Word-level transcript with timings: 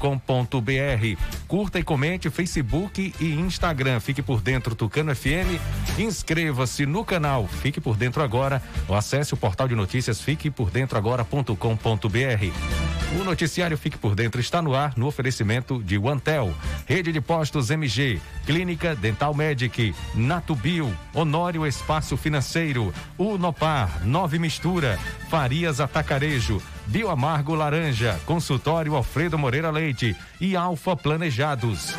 Curta 1.47 1.79
e 1.79 1.83
comente 1.83 2.29
Facebook 2.29 3.13
e 3.19 3.33
Instagram. 3.33 3.99
Fique 3.99 4.23
por 4.23 4.41
dentro 4.41 4.75
Tucano 4.75 5.15
FM. 5.15 5.59
Inscreva-se 5.99 6.85
no 6.85 7.05
canal 7.05 7.47
Fique 7.47 7.79
por 7.79 7.95
Dentro 7.95 8.21
Agora 8.23 8.61
ou 8.87 8.95
acesse 8.95 9.33
o 9.33 9.37
portal 9.37 9.67
de 9.67 9.75
notícias 9.75 10.21
fiquepordentroagora.com.br. 10.21 13.19
O 13.19 13.23
noticiário 13.23 13.77
Fique 13.77 13.97
por 13.97 14.15
Dentro 14.15 14.41
está 14.41 14.60
no 14.61 14.75
ar 14.75 14.97
no 14.97 15.07
oferecimento 15.07 15.81
de 15.81 15.97
OneTel, 15.97 16.53
Rede 16.87 17.11
de 17.11 17.21
Postos 17.21 17.69
MG, 17.69 18.19
Clínica 18.45 18.95
Dental 18.95 19.33
Medic, 19.33 19.93
Natubio, 20.15 20.95
Honório 21.13 21.65
Espaço 21.65 22.17
Financeiro, 22.17 22.93
Unopar, 23.17 24.05
Nove 24.05 24.39
Mistura, 24.39 24.97
Farias 25.29 25.79
Atacarejo, 25.79 26.61
Bioamargo 26.87 27.55
Laranja, 27.55 28.19
Consultório 28.25 28.95
Alfredo 28.95 29.37
Moreira 29.37 29.71
Leite 29.71 30.15
e 30.39 30.55
Alfa 30.55 30.95
Planejados. 30.95 31.95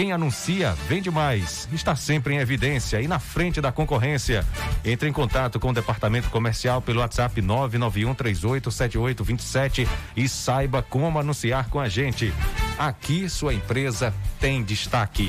Quem 0.00 0.12
anuncia, 0.12 0.72
vende 0.88 1.10
mais. 1.10 1.68
Está 1.70 1.94
sempre 1.94 2.32
em 2.32 2.38
evidência 2.38 3.02
e 3.02 3.06
na 3.06 3.18
frente 3.18 3.60
da 3.60 3.70
concorrência. 3.70 4.46
Entre 4.82 5.06
em 5.06 5.12
contato 5.12 5.60
com 5.60 5.68
o 5.68 5.74
departamento 5.74 6.30
comercial 6.30 6.80
pelo 6.80 7.00
WhatsApp 7.00 7.42
991387827 7.42 9.86
e 10.16 10.26
saiba 10.26 10.82
como 10.82 11.18
anunciar 11.18 11.68
com 11.68 11.78
a 11.78 11.86
gente. 11.86 12.32
Aqui 12.78 13.28
sua 13.28 13.52
empresa 13.52 14.14
tem 14.40 14.64
destaque. 14.64 15.28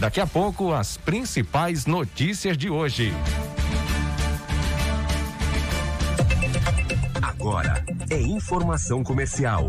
Daqui 0.00 0.20
a 0.20 0.26
pouco, 0.26 0.72
as 0.72 0.96
principais 0.96 1.86
notícias 1.86 2.58
de 2.58 2.68
hoje. 2.68 3.14
Agora 7.22 7.84
é 8.10 8.20
informação 8.20 9.04
comercial. 9.04 9.68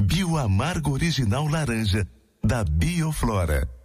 Bioamargo 0.00 0.92
Original 0.92 1.48
Laranja, 1.50 2.06
da 2.42 2.64
Bioflora. 2.64 3.79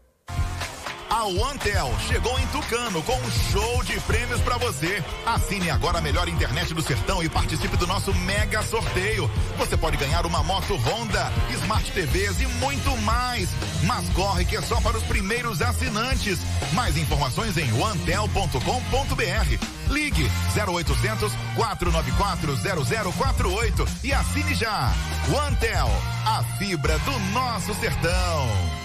A 1.25 1.27
OneTel 1.27 1.91
chegou 2.07 2.39
em 2.39 2.45
Tucano 2.49 3.01
com 3.01 3.17
um 3.17 3.31
show 3.51 3.83
de 3.83 3.99
prêmios 4.01 4.39
para 4.41 4.59
você. 4.59 5.03
Assine 5.25 5.71
agora 5.71 5.97
a 5.97 6.01
melhor 6.01 6.27
internet 6.27 6.71
do 6.71 6.83
sertão 6.83 7.23
e 7.23 7.27
participe 7.27 7.75
do 7.77 7.87
nosso 7.87 8.13
mega 8.13 8.61
sorteio. 8.61 9.27
Você 9.57 9.75
pode 9.75 9.97
ganhar 9.97 10.23
uma 10.27 10.43
moto 10.43 10.75
Honda, 10.75 11.33
Smart 11.49 11.91
TVs 11.93 12.41
e 12.41 12.45
muito 12.45 12.95
mais. 12.97 13.49
Mas 13.87 14.07
corre 14.09 14.45
que 14.45 14.55
é 14.55 14.61
só 14.61 14.79
para 14.81 14.97
os 14.97 15.03
primeiros 15.05 15.63
assinantes. 15.63 16.37
Mais 16.73 16.95
informações 16.95 17.57
em 17.57 17.73
onetel.com.br. 17.73 19.65
Ligue 19.89 20.29
0800 20.55 21.33
494 21.55 22.55
0048 23.13 23.87
e 24.03 24.13
assine 24.13 24.53
já. 24.53 24.93
OneTel, 25.33 25.89
a 26.23 26.43
fibra 26.59 26.99
do 26.99 27.19
nosso 27.33 27.73
sertão. 27.73 28.84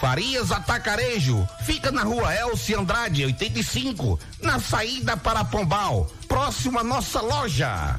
Farias 0.00 0.50
Atacarejo, 0.50 1.48
fica 1.64 1.90
na 1.90 2.02
rua 2.02 2.34
Elci 2.34 2.74
Andrade, 2.74 3.24
85, 3.24 4.18
na 4.42 4.58
saída 4.58 5.16
para 5.16 5.44
Pombal, 5.44 6.10
próximo 6.28 6.78
à 6.78 6.84
nossa 6.84 7.20
loja. 7.20 7.98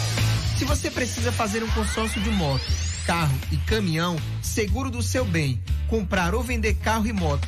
Se 0.61 0.65
você 0.65 0.91
precisa 0.91 1.31
fazer 1.31 1.63
um 1.63 1.67
consórcio 1.69 2.21
de 2.21 2.29
moto, 2.29 2.61
carro 3.07 3.35
e 3.51 3.57
caminhão, 3.57 4.15
seguro 4.43 4.91
do 4.91 5.01
seu 5.01 5.25
bem, 5.25 5.59
comprar 5.87 6.35
ou 6.35 6.43
vender 6.43 6.75
carro 6.75 7.07
e 7.07 7.11
moto, 7.11 7.47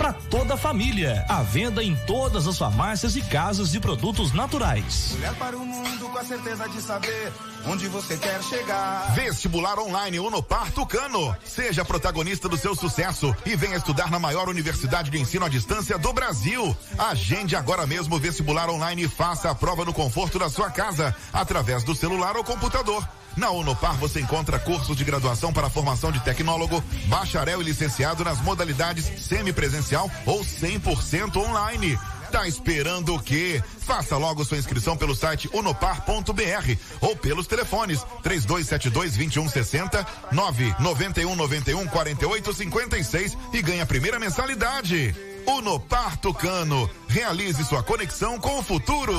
para 0.01 0.13
toda 0.13 0.55
a 0.55 0.57
família. 0.57 1.23
À 1.29 1.43
venda 1.43 1.83
em 1.83 1.95
todas 2.07 2.47
as 2.47 2.57
farmácias 2.57 3.15
e 3.15 3.21
casas 3.21 3.71
de 3.71 3.79
produtos 3.79 4.33
naturais. 4.33 5.13
Olhar 5.15 5.35
para 5.35 5.55
o 5.55 5.63
mundo 5.63 6.09
com 6.09 6.17
a 6.17 6.23
certeza 6.23 6.67
de 6.67 6.81
saber 6.81 7.31
onde 7.67 7.87
você 7.87 8.17
quer 8.17 8.41
chegar. 8.41 9.13
Vestibular 9.13 9.77
online 9.77 10.19
Unopar 10.19 10.71
Tucano. 10.71 11.35
Seja 11.45 11.85
protagonista 11.85 12.49
do 12.49 12.57
seu 12.57 12.73
sucesso 12.73 13.35
e 13.45 13.55
venha 13.55 13.77
estudar 13.77 14.09
na 14.09 14.17
maior 14.17 14.49
universidade 14.49 15.11
de 15.11 15.19
ensino 15.19 15.45
à 15.45 15.49
distância 15.49 15.99
do 15.99 16.11
Brasil. 16.11 16.75
Agende 16.97 17.55
agora 17.55 17.85
mesmo 17.85 18.15
o 18.15 18.19
vestibular 18.19 18.71
online 18.71 19.03
e 19.03 19.07
faça 19.07 19.51
a 19.51 19.55
prova 19.55 19.85
no 19.85 19.93
conforto 19.93 20.39
da 20.39 20.49
sua 20.49 20.71
casa, 20.71 21.15
através 21.31 21.83
do 21.83 21.93
celular 21.93 22.35
ou 22.35 22.43
computador. 22.43 23.07
Na 23.35 23.51
Unopar 23.51 23.95
você 23.97 24.19
encontra 24.19 24.59
cursos 24.59 24.95
de 24.95 25.03
graduação 25.03 25.53
para 25.53 25.69
formação 25.69 26.11
de 26.11 26.19
tecnólogo, 26.19 26.83
bacharel 27.07 27.61
e 27.61 27.65
licenciado 27.65 28.23
nas 28.23 28.41
modalidades 28.41 29.05
semipresencial 29.23 30.09
ou 30.25 30.41
100% 30.43 31.37
online. 31.37 31.97
Tá 32.31 32.47
esperando 32.47 33.13
o 33.13 33.19
quê? 33.19 33.61
Faça 33.79 34.15
logo 34.15 34.45
sua 34.45 34.57
inscrição 34.57 34.95
pelo 34.95 35.13
site 35.13 35.49
unopar.br 35.53 36.75
ou 37.01 37.15
pelos 37.15 37.45
telefones 37.45 38.05
3272 38.23 39.17
2160 39.17 40.07
991 40.31 41.35
91 41.35 41.87
48 41.87 42.53
56 42.53 43.37
e 43.51 43.61
ganhe 43.61 43.81
a 43.81 43.85
primeira 43.85 44.17
mensalidade. 44.17 45.13
Unopar 45.45 46.17
Tucano. 46.17 46.89
Realize 47.07 47.63
sua 47.65 47.83
conexão 47.83 48.39
com 48.39 48.59
o 48.59 48.63
futuro. 48.63 49.13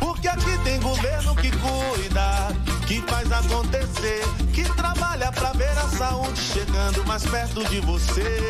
Porque 0.00 0.26
aqui 0.26 0.58
tem 0.64 0.80
governo 0.80 1.34
que 1.36 1.50
cuida, 1.50 2.48
que 2.86 3.00
faz 3.02 3.30
acontecer, 3.30 4.22
que 4.52 4.64
trabalha 4.74 5.30
pra 5.30 5.52
ver 5.52 5.70
a 5.78 5.88
saúde 5.88 6.40
chegando 6.40 7.06
mais 7.06 7.24
perto 7.24 7.62
de 7.68 7.80
você. 7.80 8.40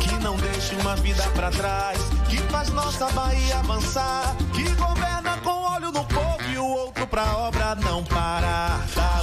Que 0.00 0.14
não 0.22 0.36
deixa 0.36 0.74
uma 0.76 0.96
vida 0.96 1.22
pra 1.34 1.50
trás, 1.50 1.98
que 2.28 2.38
faz 2.50 2.70
nossa 2.70 3.10
Bahia 3.10 3.58
avançar, 3.58 4.34
que 4.54 4.64
governa 4.76 5.36
com 5.44 5.74
olho 5.74 5.92
no 5.92 6.04
povo 6.04 6.42
e 6.50 6.56
o 6.56 6.64
outro 6.64 7.06
pra 7.06 7.36
obra 7.36 7.74
não 7.74 8.02
parar. 8.04 8.80
Dá 8.94 9.20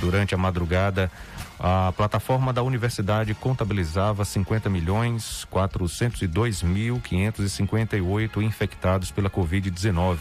Durante 0.00 0.36
a 0.36 0.38
madrugada, 0.38 1.10
a 1.58 1.92
plataforma 1.96 2.52
da 2.52 2.62
universidade 2.62 3.32
contabilizava 3.34 4.24
50 4.24 4.68
milhões 4.68 5.44
402 5.50 6.62
mil 6.62 7.00
558 7.00 8.42
infectados 8.42 9.10
pela 9.10 9.30
Covid-19, 9.30 10.18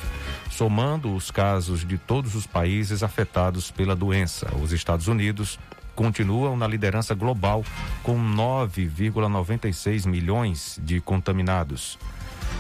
somando 0.51 1.13
os 1.15 1.31
casos 1.31 1.85
de 1.85 1.97
todos 1.97 2.35
os 2.35 2.45
países 2.45 3.01
afetados 3.01 3.71
pela 3.71 3.95
doença. 3.95 4.55
Os 4.61 4.71
Estados 4.71 5.07
Unidos 5.07 5.59
continuam 5.95 6.55
na 6.55 6.67
liderança 6.67 7.13
global 7.13 7.63
com 8.01 8.17
9,96 8.17 10.07
milhões 10.07 10.79
de 10.83 10.99
contaminados. 11.01 11.97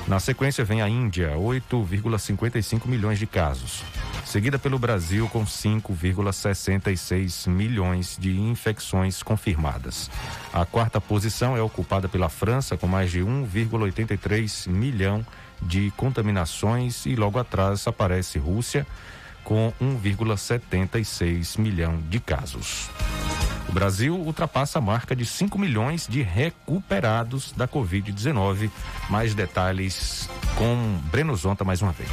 Na 0.07 0.19
sequência 0.19 0.65
vem 0.65 0.81
a 0.81 0.89
Índia, 0.89 1.35
8,55 1.37 2.87
milhões 2.87 3.17
de 3.17 3.25
casos, 3.25 3.81
seguida 4.25 4.59
pelo 4.59 4.77
Brasil 4.77 5.29
com 5.29 5.45
5,66 5.45 7.49
milhões 7.49 8.17
de 8.19 8.37
infecções 8.37 9.23
confirmadas. 9.23 10.11
A 10.51 10.65
quarta 10.65 10.99
posição 10.99 11.55
é 11.55 11.61
ocupada 11.61 12.09
pela 12.09 12.27
França 12.27 12.75
com 12.75 12.85
mais 12.85 13.11
de 13.11 13.21
1,83 13.21 14.69
milhão 14.69 15.25
de 15.61 15.89
contaminações 15.95 17.05
e 17.05 17.15
logo 17.15 17.39
atrás 17.39 17.87
aparece 17.87 18.37
Rússia 18.37 18.85
com 19.43 19.73
1,76 19.81 21.59
milhão 21.59 21.99
de 22.09 22.19
casos. 22.19 22.89
O 23.67 23.71
Brasil 23.73 24.15
ultrapassa 24.15 24.77
a 24.79 24.81
marca 24.81 25.15
de 25.15 25.25
5 25.25 25.57
milhões 25.57 26.07
de 26.07 26.21
recuperados 26.21 27.51
da 27.53 27.67
Covid-19. 27.67 28.69
Mais 29.09 29.33
detalhes 29.33 30.29
com 30.55 30.99
Breno 31.11 31.35
Zonta 31.35 31.63
mais 31.63 31.81
uma 31.81 31.91
vez. 31.91 32.09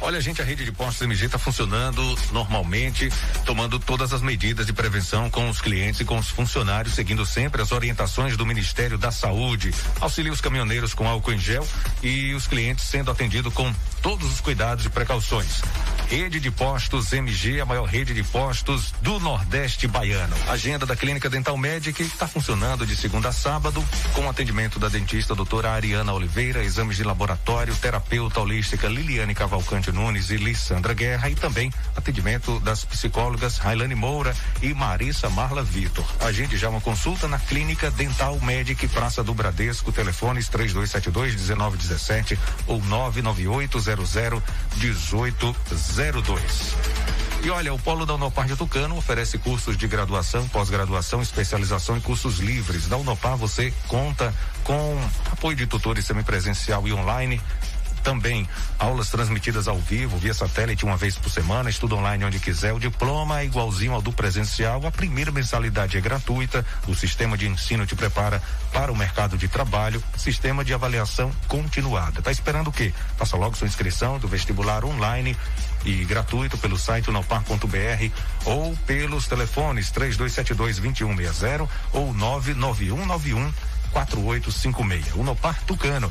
Olha, 0.05 0.21
gente, 0.21 0.43
a 0.43 0.45
rede 0.45 0.65
de 0.65 0.73
postos 0.73 1.01
MG 1.03 1.27
está 1.27 1.39
funcionando 1.39 2.03
normalmente, 2.33 3.09
tomando 3.47 3.79
todas 3.79 4.13
as 4.13 4.21
medidas 4.21 4.67
de 4.67 4.73
prevenção 4.73 5.31
com 5.31 5.49
os 5.49 5.61
clientes 5.61 6.01
e 6.01 6.05
com 6.05 6.19
os 6.19 6.29
funcionários, 6.29 6.95
seguindo 6.95 7.25
sempre 7.25 7.63
as 7.63 7.71
orientações 7.71 8.37
do 8.37 8.45
Ministério 8.45 8.99
da 8.99 9.13
Saúde. 9.13 9.73
Auxilia 10.01 10.33
os 10.33 10.41
caminhoneiros 10.41 10.93
com 10.93 11.07
álcool 11.07 11.35
em 11.35 11.39
gel 11.39 11.65
e 12.03 12.35
os 12.35 12.49
clientes 12.49 12.85
sendo 12.85 13.13
atendidos 13.13 13.55
com 13.55 13.73
todos 14.03 14.29
os 14.29 14.41
cuidados 14.41 14.85
e 14.85 14.91
precauções. 14.91 15.63
Rede 16.09 16.41
de 16.41 16.51
Postos 16.51 17.13
MG, 17.13 17.61
a 17.61 17.65
maior 17.65 17.85
rede 17.85 18.13
de 18.13 18.25
postos 18.25 18.93
do 19.01 19.21
Nordeste 19.21 19.87
Baiano. 19.87 20.35
Agenda 20.49 20.85
da 20.85 20.97
Clínica 20.97 21.31
Dental 21.31 21.57
Medic 21.57 22.03
está 22.03 22.27
funcionando 22.27 22.85
de 22.85 22.97
segunda 22.97 23.29
a 23.29 23.33
sábado, 23.33 23.83
com 24.15 24.29
atendimento 24.29 24.81
da 24.81 24.89
dentista 24.89 25.33
doutora 25.33 25.71
Ariana 25.71 26.13
Oliveira, 26.13 26.65
exames 26.65 26.97
de 26.97 27.05
laboratório, 27.05 27.75
terapeuta 27.77 28.41
holística 28.41 28.89
Liliane 28.89 29.35
Cavalcante 29.35 29.92
Nunes 29.93 30.31
e 30.31 30.37
Lissandra 30.37 30.95
Guerra 30.95 31.31
e 31.31 31.35
também 31.35 31.73
atendimento 31.97 32.59
das 32.61 32.85
psicólogas 32.85 33.59
Railane 33.59 33.95
Moura 33.95 34.35
e 34.61 34.75
Marissa 34.75 35.31
Marla 35.31 35.63
Vitor. 35.63 36.05
Agende 36.21 36.57
já 36.57 36.69
uma 36.69 36.81
consulta 36.81 37.29
na 37.29 37.39
Clínica 37.39 37.91
Dental 37.91 38.39
Medic 38.41 38.89
Praça 38.89 39.23
do 39.23 39.33
Bradesco, 39.35 39.93
telefones 39.93 40.49
3272 40.49 41.35
1917 41.35 42.39
ou 42.67 42.83
99800 42.83 44.43
1802. 44.77 46.75
E 47.45 47.51
olha, 47.51 47.75
o 47.75 47.79
Polo 47.79 48.07
da 48.07 48.15
Unopar 48.15 48.47
de 48.47 48.55
Tucano 48.55 48.97
oferece 48.97 49.37
cursos 49.37 49.77
de 49.77 49.89
graduação, 49.89 50.47
pós-graduação, 50.49 51.21
especialização 51.21 51.97
e 51.97 52.01
cursos 52.01 52.39
livres. 52.39 52.87
Da 52.87 52.97
Unopar 52.97 53.37
você 53.37 53.75
conta 53.89 54.33
com 54.63 54.97
apoio 55.29 55.57
de 55.57 55.67
tutores 55.67 56.05
semipresencial 56.05 56.87
e 56.87 56.93
online, 56.93 57.41
também 58.03 58.49
aulas 58.79 59.09
transmitidas 59.09 59.69
ao 59.69 59.79
vivo, 59.79 60.19
via 60.19 60.35
satélite 60.35 60.85
uma 60.85 60.97
vez 60.97 61.17
por 61.17 61.31
semana, 61.31 61.71
estudo 61.71 61.97
online 61.97 62.25
onde 62.25 62.39
quiser. 62.39 62.73
O 62.73 62.81
diploma 62.81 63.41
é 63.41 63.45
igualzinho 63.45 63.93
ao 63.93 64.03
do 64.03 64.13
presencial. 64.13 64.85
A 64.87 64.91
primeira 64.91 65.31
mensalidade 65.31 65.97
é 65.97 66.01
gratuita. 66.01 66.65
O 66.87 66.95
sistema 66.95 67.39
de 67.39 67.47
ensino 67.47 67.87
te 67.87 67.95
prepara 67.95 68.43
para 68.73 68.93
o 68.93 68.97
mercado 68.97 69.39
de 69.39 69.49
trabalho. 69.49 70.03
Sistema 70.17 70.65
de 70.65 70.75
avaliação 70.75 71.31
continuada. 71.49 72.21
Tá 72.21 72.31
esperando 72.31 72.69
o 72.69 72.73
quê? 72.73 72.93
Faça 73.17 73.37
logo 73.37 73.57
sua 73.57 73.67
inscrição 73.67 74.19
do 74.19 74.29
vestibular 74.29 74.85
online 74.85 75.37
e 75.85 76.05
gratuito 76.05 76.59
pelo 76.59 76.79
site 76.79 77.11
unopar.br 77.11 78.11
ou 78.45 78.77
pelos 78.87 79.27
telefones 79.27 79.91
3272 79.91 80.79
2160 80.79 81.69
ou 81.93 82.13
99191 82.13 83.53
4856. 83.93 85.15
Unopar 85.15 85.61
Tucano 85.67 86.11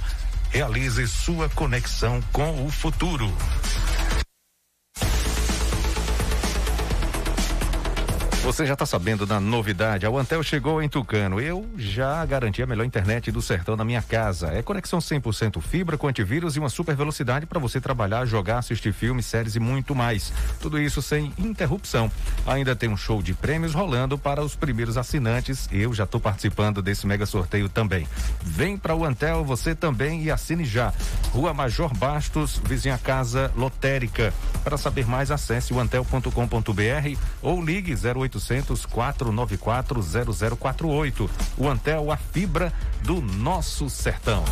Realize 0.51 1.07
sua 1.07 1.47
conexão 1.47 2.21
com 2.33 2.65
o 2.65 2.69
futuro. 2.69 3.31
Você 8.51 8.65
já 8.65 8.73
está 8.73 8.85
sabendo 8.85 9.25
da 9.25 9.39
novidade? 9.39 10.05
A 10.05 10.09
Antel 10.09 10.43
chegou 10.43 10.83
em 10.83 10.89
Tucano. 10.89 11.39
Eu 11.39 11.65
já 11.77 12.25
garanti 12.25 12.61
a 12.61 12.67
melhor 12.67 12.83
internet 12.83 13.31
do 13.31 13.41
sertão 13.41 13.77
na 13.77 13.85
minha 13.85 14.01
casa. 14.01 14.47
É 14.47 14.61
conexão 14.61 14.99
100% 14.99 15.61
fibra 15.61 15.97
com 15.97 16.09
antivírus 16.09 16.57
e 16.57 16.59
uma 16.59 16.67
super 16.67 16.93
velocidade 16.93 17.45
para 17.45 17.61
você 17.61 17.79
trabalhar, 17.79 18.25
jogar, 18.25 18.57
assistir 18.57 18.91
filmes, 18.91 19.25
séries 19.25 19.55
e 19.55 19.59
muito 19.61 19.95
mais. 19.95 20.33
Tudo 20.59 20.77
isso 20.77 21.01
sem 21.01 21.31
interrupção. 21.37 22.11
Ainda 22.45 22.75
tem 22.75 22.89
um 22.89 22.97
show 22.97 23.21
de 23.21 23.33
prêmios 23.33 23.73
rolando 23.73 24.17
para 24.17 24.43
os 24.43 24.53
primeiros 24.53 24.97
assinantes. 24.97 25.69
Eu 25.71 25.93
já 25.93 26.03
estou 26.03 26.19
participando 26.19 26.81
desse 26.81 27.07
mega 27.07 27.25
sorteio 27.25 27.69
também. 27.69 28.05
Vem 28.43 28.77
para 28.77 28.93
o 28.93 29.05
Antel 29.05 29.45
você 29.45 29.73
também 29.73 30.23
e 30.23 30.29
assine 30.29 30.65
já. 30.65 30.93
Rua 31.31 31.53
Major 31.53 31.93
Bastos, 31.95 32.61
vizinha 32.65 32.97
casa 32.97 33.49
lotérica. 33.55 34.33
Para 34.61 34.75
saber 34.75 35.07
mais, 35.07 35.31
acesse 35.31 35.73
o 35.73 35.79
antel.com.br 35.79 37.17
ou 37.41 37.63
ligue 37.63 37.95
08 37.95 38.40
0800 38.41 38.85
494 38.85 40.01
0048. 40.57 41.29
O 41.57 41.67
Antel, 41.67 42.11
a 42.11 42.17
fibra 42.17 42.73
do 43.03 43.21
nosso 43.21 43.89
sertão. 43.89 44.43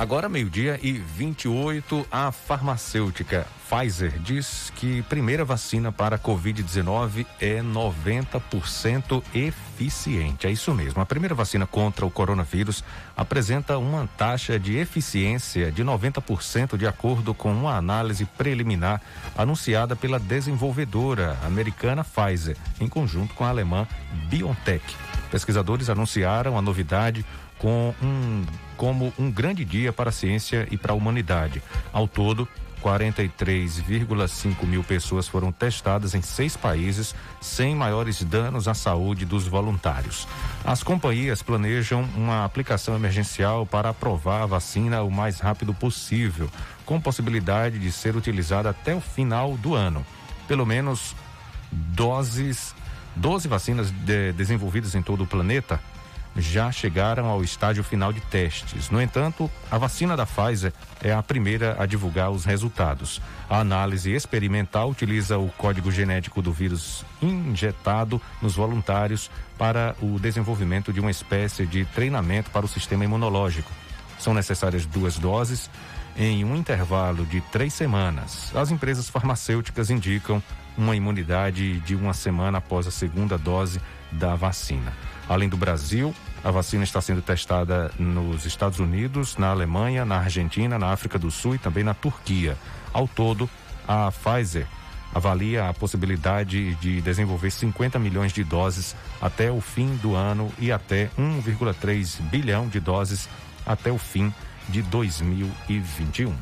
Agora, 0.00 0.30
meio-dia 0.30 0.80
e 0.82 0.92
28, 0.92 2.06
a 2.10 2.32
farmacêutica 2.32 3.46
Pfizer 3.68 4.18
diz 4.18 4.72
que 4.74 5.02
primeira 5.02 5.44
vacina 5.44 5.92
para 5.92 6.16
a 6.16 6.18
Covid-19 6.18 7.26
é 7.38 7.60
90% 7.60 9.22
eficiente. 9.34 10.46
É 10.46 10.50
isso 10.50 10.72
mesmo. 10.72 11.02
A 11.02 11.04
primeira 11.04 11.34
vacina 11.34 11.66
contra 11.66 12.06
o 12.06 12.10
coronavírus 12.10 12.82
apresenta 13.14 13.76
uma 13.76 14.08
taxa 14.16 14.58
de 14.58 14.74
eficiência 14.78 15.70
de 15.70 15.84
90% 15.84 16.78
de 16.78 16.86
acordo 16.86 17.34
com 17.34 17.52
uma 17.52 17.76
análise 17.76 18.24
preliminar 18.24 19.02
anunciada 19.36 19.94
pela 19.94 20.18
desenvolvedora 20.18 21.36
americana 21.44 22.02
Pfizer, 22.02 22.56
em 22.80 22.88
conjunto 22.88 23.34
com 23.34 23.44
a 23.44 23.50
alemã 23.50 23.86
BioNTech. 24.30 24.96
Pesquisadores 25.30 25.88
anunciaram 25.88 26.58
a 26.58 26.62
novidade 26.62 27.24
com 27.58 27.94
um, 28.02 28.44
como 28.76 29.12
um 29.18 29.30
grande 29.30 29.64
dia 29.64 29.92
para 29.92 30.08
a 30.08 30.12
ciência 30.12 30.66
e 30.70 30.76
para 30.76 30.92
a 30.92 30.96
humanidade. 30.96 31.62
Ao 31.92 32.08
todo, 32.08 32.48
43,5 32.82 34.64
mil 34.64 34.82
pessoas 34.82 35.28
foram 35.28 35.52
testadas 35.52 36.14
em 36.14 36.22
seis 36.22 36.56
países, 36.56 37.14
sem 37.40 37.74
maiores 37.74 38.22
danos 38.22 38.66
à 38.66 38.74
saúde 38.74 39.24
dos 39.24 39.46
voluntários. 39.46 40.26
As 40.64 40.82
companhias 40.82 41.42
planejam 41.42 42.02
uma 42.16 42.44
aplicação 42.44 42.96
emergencial 42.96 43.66
para 43.66 43.90
aprovar 43.90 44.42
a 44.42 44.46
vacina 44.46 45.02
o 45.02 45.10
mais 45.10 45.40
rápido 45.40 45.74
possível, 45.74 46.48
com 46.84 47.00
possibilidade 47.00 47.78
de 47.78 47.92
ser 47.92 48.16
utilizada 48.16 48.70
até 48.70 48.94
o 48.94 49.00
final 49.00 49.56
do 49.56 49.74
ano. 49.74 50.04
Pelo 50.48 50.66
menos 50.66 51.14
doses, 51.70 52.74
12 53.16 53.48
vacinas 53.48 53.90
de, 53.90 54.32
desenvolvidas 54.32 54.94
em 54.94 55.02
todo 55.02 55.24
o 55.24 55.26
planeta 55.26 55.80
já 56.36 56.70
chegaram 56.70 57.26
ao 57.26 57.42
estágio 57.42 57.82
final 57.82 58.12
de 58.12 58.20
testes. 58.20 58.90
No 58.90 59.00
entanto, 59.00 59.50
a 59.70 59.78
vacina 59.78 60.16
da 60.16 60.24
Pfizer 60.24 60.72
é 61.02 61.12
a 61.12 61.22
primeira 61.22 61.76
a 61.78 61.86
divulgar 61.86 62.30
os 62.30 62.44
resultados. 62.44 63.20
A 63.48 63.58
análise 63.58 64.12
experimental 64.12 64.90
utiliza 64.90 65.38
o 65.38 65.48
código 65.48 65.90
genético 65.90 66.40
do 66.40 66.52
vírus 66.52 67.04
injetado 67.20 68.20
nos 68.40 68.54
voluntários 68.54 69.30
para 69.58 69.96
o 70.00 70.18
desenvolvimento 70.18 70.92
de 70.92 71.00
uma 71.00 71.10
espécie 71.10 71.66
de 71.66 71.84
treinamento 71.86 72.50
para 72.50 72.64
o 72.64 72.68
sistema 72.68 73.04
imunológico. 73.04 73.70
São 74.18 74.32
necessárias 74.34 74.86
duas 74.86 75.18
doses 75.18 75.68
em 76.16 76.44
um 76.44 76.54
intervalo 76.54 77.24
de 77.24 77.40
três 77.40 77.72
semanas. 77.72 78.54
As 78.54 78.70
empresas 78.70 79.08
farmacêuticas 79.08 79.90
indicam 79.90 80.42
uma 80.76 80.96
imunidade 80.96 81.80
de 81.80 81.94
uma 81.94 82.14
semana 82.14 82.58
após 82.58 82.86
a 82.86 82.90
segunda 82.90 83.36
dose 83.36 83.80
da 84.12 84.34
vacina. 84.34 84.92
Além 85.28 85.48
do 85.48 85.56
Brasil, 85.56 86.14
a 86.42 86.50
vacina 86.50 86.84
está 86.84 87.00
sendo 87.00 87.22
testada 87.22 87.90
nos 87.98 88.46
Estados 88.46 88.78
Unidos, 88.78 89.36
na 89.36 89.50
Alemanha, 89.50 90.04
na 90.04 90.18
Argentina, 90.18 90.78
na 90.78 90.92
África 90.92 91.18
do 91.18 91.30
Sul 91.30 91.54
e 91.54 91.58
também 91.58 91.84
na 91.84 91.94
Turquia. 91.94 92.56
Ao 92.92 93.06
todo, 93.06 93.48
a 93.86 94.10
Pfizer 94.10 94.66
avalia 95.14 95.68
a 95.68 95.74
possibilidade 95.74 96.74
de 96.76 97.00
desenvolver 97.00 97.50
50 97.50 97.98
milhões 97.98 98.32
de 98.32 98.44
doses 98.44 98.94
até 99.20 99.50
o 99.50 99.60
fim 99.60 99.96
do 99.96 100.14
ano 100.14 100.52
e 100.58 100.70
até 100.72 101.10
1,3 101.18 102.20
bilhão 102.22 102.68
de 102.68 102.80
doses 102.80 103.28
até 103.66 103.90
o 103.90 103.98
fim 103.98 104.32
de 104.68 104.82
2021. 104.82 106.34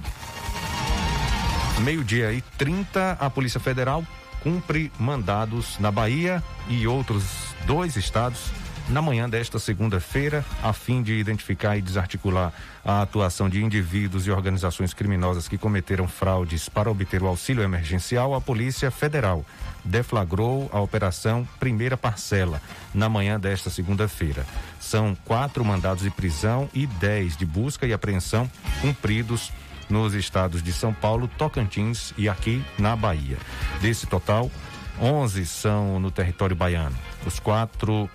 Meio-dia 1.83 2.33
e 2.33 2.41
30, 2.59 3.19
a 3.21 3.31
Polícia 3.31 3.61
Federal 3.61 4.05
cumpre 4.43 4.91
mandados 4.99 5.79
na 5.79 5.91
Bahia 5.91 6.43
e 6.69 6.87
outros 6.87 7.25
dois 7.67 7.97
estados 7.97 8.51
na 8.89 9.03
manhã 9.03 9.29
desta 9.29 9.59
segunda-feira, 9.59 10.45
a 10.63 10.73
fim 10.73 11.03
de 11.03 11.13
identificar 11.13 11.77
e 11.77 11.83
desarticular 11.83 12.53
a 12.83 13.03
atuação 13.03 13.49
de 13.49 13.63
indivíduos 13.63 14.27
e 14.27 14.31
organizações 14.31 14.95
criminosas 14.95 15.47
que 15.47 15.59
cometeram 15.59 16.09
fraudes 16.09 16.69
para 16.71 16.91
obter 16.91 17.23
o 17.23 17.27
auxílio 17.27 17.63
emergencial, 17.63 18.35
a 18.35 18.41
Polícia 18.41 18.91
Federal 18.91 19.45
deflagrou 19.85 20.71
a 20.73 20.81
operação 20.81 21.47
Primeira 21.61 21.99
Parcela 21.99 22.63
na 22.95 23.09
manhã 23.11 23.39
desta 23.39 23.69
segunda-feira. 23.69 24.47
São 24.81 25.15
quatro 25.25 25.63
mandados 25.65 26.03
de 26.03 26.11
prisão 26.11 26.69
e 26.73 26.87
dez 26.87 27.37
de 27.37 27.45
busca 27.45 27.87
e 27.87 27.93
apreensão 27.93 28.51
cumpridos 28.81 29.53
nos 29.89 30.15
estados 30.15 30.63
de 30.63 30.73
São 30.73 30.93
Paulo, 30.93 31.29
Tocantins 31.39 32.13
e 32.17 32.29
aqui 32.29 32.65
na 32.79 32.95
Bahia. 32.95 33.39
Desse 33.81 34.07
total, 34.07 34.51
11 35.01 35.47
são 35.47 35.99
no 36.01 36.11
território 36.11 36.57
baiano. 36.57 36.97
Os 37.27 37.39
quatro 37.39 38.11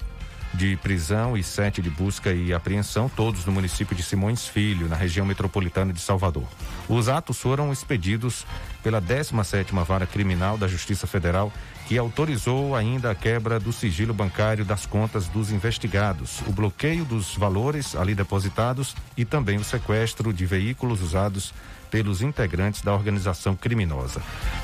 de 0.54 0.78
prisão 0.78 1.36
e 1.36 1.44
sete 1.44 1.82
de 1.82 1.90
busca 1.90 2.32
e 2.32 2.54
apreensão, 2.54 3.10
todos 3.10 3.46
no 3.46 3.52
município 3.52 3.96
de 3.96 4.04
Simões 4.04 4.48
Filho, 4.48 4.88
na 4.88 4.96
região 4.96 5.26
metropolitana 5.26 5.92
de 5.92 6.00
Salvador. 6.00 6.48
Os 6.88 7.10
atos 7.10 7.40
foram 7.40 7.74
expedidos 7.74 8.46
pela 8.84 9.02
17ª 9.02 9.84
Vara 9.84 10.06
Criminal 10.06 10.58
da 10.58 10.68
Justiça 10.68 11.08
Federal, 11.08 11.52
que 11.88 11.98
autorizou 11.98 12.76
ainda 12.76 13.12
a 13.12 13.16
quebra 13.16 13.60
do 13.60 13.74
sigilo 13.74 14.14
bancário 14.14 14.64
das 14.64 14.86
contas 14.86 15.28
dos 15.28 15.52
investigados, 15.52 16.42
o 16.48 16.52
bloqueio 16.52 17.06
dos 17.06 17.36
valores 17.36 17.96
ali 17.96 18.16
depositados 18.16 18.96
e 19.18 19.26
também 19.26 19.58
o 19.58 19.64
sequestro 19.64 20.32
de 20.34 20.46
veículos 20.46 21.02
usados 21.02 21.54
pelos 21.92 22.24
integrantes 22.24 22.82
da 22.82 22.92
organização 22.92 23.56
criminosa. 23.56 24.20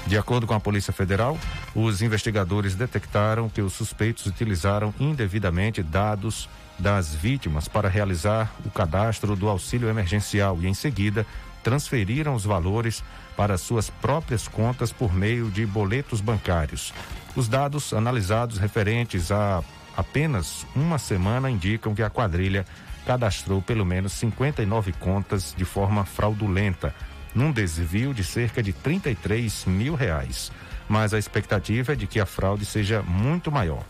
De 0.08 0.18
acordo 0.18 0.48
com 0.48 0.56
a 0.56 0.60
Polícia 0.60 0.92
Federal, 0.92 1.38
os 1.76 2.02
investigadores 2.02 2.74
detectaram 2.74 3.48
que 3.48 3.62
os 3.62 3.74
suspeitos 3.74 4.26
utilizaram 4.26 4.92
indevidamente 5.00 5.84
dados 5.84 6.50
das 6.80 7.14
vítimas 7.14 7.68
para 7.68 7.88
realizar 7.88 8.52
o 8.66 8.72
cadastro 8.72 9.36
do 9.36 9.48
auxílio 9.48 9.90
emergencial 9.90 10.58
e, 10.60 10.68
em 10.68 10.74
seguida, 10.74 11.24
transferiram 11.64 12.34
os 12.34 12.46
valores 12.46 13.04
para 13.40 13.58
suas 13.58 13.90
próprias 13.90 14.50
contas 14.50 14.92
por 14.92 15.14
meio 15.14 15.50
de 15.50 15.66
boletos 15.66 16.20
bancários. 16.20 16.94
Os 17.38 17.48
dados 17.48 17.94
analisados 17.94 18.58
referentes 18.58 19.32
a 19.32 19.64
apenas 19.96 20.68
uma 20.76 21.00
semana 21.00 21.50
indicam 21.50 21.96
que 21.96 22.04
a 22.04 22.10
quadrilha 22.10 22.66
cadastrou 23.06 23.62
pelo 23.62 23.86
menos 23.86 24.12
59 24.12 24.92
contas 24.92 25.56
de 25.58 25.64
forma 25.64 26.04
fraudulenta, 26.04 26.94
num 27.34 27.50
desvio 27.50 28.14
de 28.14 28.26
cerca 28.26 28.62
de 28.62 28.74
33 28.74 29.64
mil 29.68 29.96
reais. 29.96 30.52
Mas 30.90 31.14
a 31.14 31.18
expectativa 31.18 31.94
é 31.94 31.96
de 31.96 32.08
que 32.08 32.20
a 32.20 32.26
fraude 32.26 32.66
seja 32.66 33.02
muito 33.04 33.50
maior. 33.50 33.86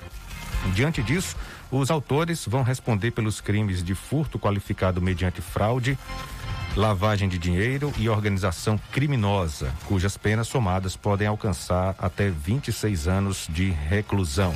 Diante 0.75 1.01
disso, 1.01 1.35
os 1.71 1.89
autores 1.89 2.45
vão 2.45 2.61
responder 2.61 3.09
pelos 3.09 3.41
crimes 3.41 3.83
de 3.83 3.95
furto 3.95 4.37
qualificado 4.37 5.01
mediante 5.01 5.41
fraude, 5.41 5.97
lavagem 6.75 7.27
de 7.27 7.37
dinheiro 7.37 7.93
e 7.97 8.07
organização 8.09 8.79
criminosa, 8.91 9.73
cujas 9.85 10.17
penas 10.17 10.47
somadas 10.47 10.95
podem 10.95 11.27
alcançar 11.27 11.95
até 11.97 12.29
26 12.29 13.07
anos 13.07 13.47
de 13.49 13.71
reclusão. 13.71 14.55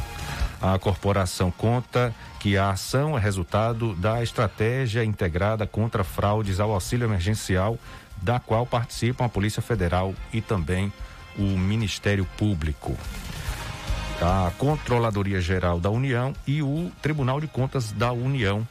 A 0.62 0.78
corporação 0.80 1.52
conta 1.52 2.14
que 2.40 2.58
a 2.58 2.70
ação 2.70 3.18
é 3.18 3.22
resultado 3.22 3.94
da 3.96 4.24
estratégia 4.24 5.04
integrada 5.04 5.68
contra 5.68 6.04
fraudes 6.04 6.60
ao 6.60 6.72
auxílio 6.72 7.06
emergencial 7.06 7.78
da 8.22 8.40
qual 8.40 8.66
participam 8.66 9.26
a 9.26 9.30
Polícia 9.30 9.62
Federal 9.62 10.14
e 10.32 10.40
também 10.40 10.92
o 11.38 11.42
Ministério 11.42 12.26
Público, 12.38 12.98
a 14.22 14.52
Controladoria 14.58 15.42
Geral 15.42 15.80
da 15.80 15.90
União 15.90 16.34
e 16.48 16.62
o 16.62 16.90
Tribunal 17.02 17.42
de 17.42 17.48
Contas 17.48 17.92
da 17.92 18.14
União 18.14 18.66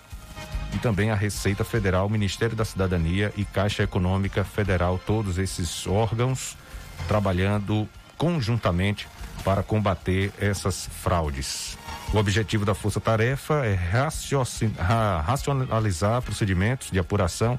e 0.73 0.79
também 0.79 1.11
a 1.11 1.15
Receita 1.15 1.65
Federal, 1.65 2.09
Ministério 2.09 2.57
da 2.57 2.65
Cidadania 2.65 3.33
e 3.37 3.45
Caixa 3.45 3.83
Econômica 3.83 4.45
Federal, 4.45 4.99
todos 4.99 5.39
esses 5.39 5.87
órgãos 5.87 6.57
trabalhando 7.07 7.89
conjuntamente 8.17 9.09
para 9.45 9.63
combater 9.63 10.33
essas 10.39 10.87
fraudes. 10.87 11.77
O 12.13 12.19
objetivo 12.19 12.65
da 12.65 12.75
Força 12.75 13.01
Tarefa 13.01 13.67
é 13.67 13.75
racionalizar 15.25 16.23
procedimentos 16.23 16.91
de 16.91 16.99
apuração 16.99 17.59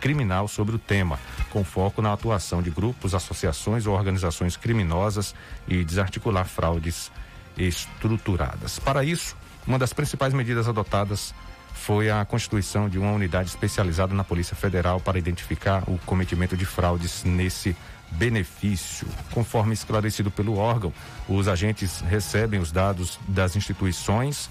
criminal 0.00 0.48
sobre 0.48 0.74
o 0.74 0.78
tema, 0.78 1.20
com 1.50 1.62
foco 1.62 2.00
na 2.00 2.12
atuação 2.12 2.62
de 2.62 2.70
grupos, 2.70 3.14
associações 3.14 3.86
ou 3.86 3.94
organizações 3.94 4.56
criminosas 4.56 5.34
e 5.68 5.84
desarticular 5.84 6.46
fraudes 6.46 7.12
estruturadas. 7.56 8.78
Para 8.78 9.04
isso, 9.04 9.36
uma 9.66 9.78
das 9.78 9.92
principais 9.92 10.32
medidas 10.32 10.66
adotadas 10.66 11.34
foi 11.80 12.10
a 12.10 12.24
constituição 12.24 12.88
de 12.88 12.98
uma 12.98 13.10
unidade 13.10 13.48
especializada 13.48 14.14
na 14.14 14.22
Polícia 14.22 14.54
Federal 14.54 15.00
para 15.00 15.18
identificar 15.18 15.82
o 15.88 15.98
cometimento 16.04 16.56
de 16.56 16.66
fraudes 16.66 17.24
nesse 17.24 17.74
benefício. 18.12 19.08
Conforme 19.32 19.72
esclarecido 19.72 20.30
pelo 20.30 20.56
órgão, 20.56 20.92
os 21.28 21.48
agentes 21.48 22.00
recebem 22.00 22.60
os 22.60 22.70
dados 22.70 23.18
das 23.26 23.56
instituições 23.56 24.50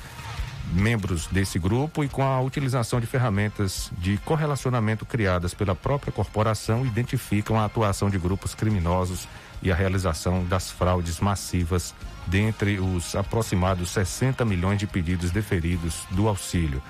membros 0.72 1.28
desse 1.28 1.58
grupo 1.58 2.04
e 2.04 2.10
com 2.10 2.24
a 2.24 2.42
utilização 2.42 3.00
de 3.00 3.08
ferramentas 3.08 3.92
de 3.98 4.18
correlacionamento 4.20 5.06
criadas 5.06 5.54
pela 5.54 5.76
própria 5.76 6.12
corporação, 6.12 6.86
identificam 6.86 7.60
a 7.60 7.66
atuação 7.66 8.10
de 8.10 8.20
grupos 8.20 8.54
criminosos 8.54 9.28
e 9.62 9.72
a 9.72 9.76
realização 9.76 10.46
das 10.46 10.70
fraudes 10.70 11.20
massivas 11.20 11.94
dentre 12.28 12.80
os 12.80 13.16
aproximados 13.16 13.90
60 13.90 14.46
milhões 14.46 14.78
de 14.78 14.86
pedidos 14.88 15.32
deferidos 15.32 16.06
do 16.12 16.28
auxílio. 16.28 16.82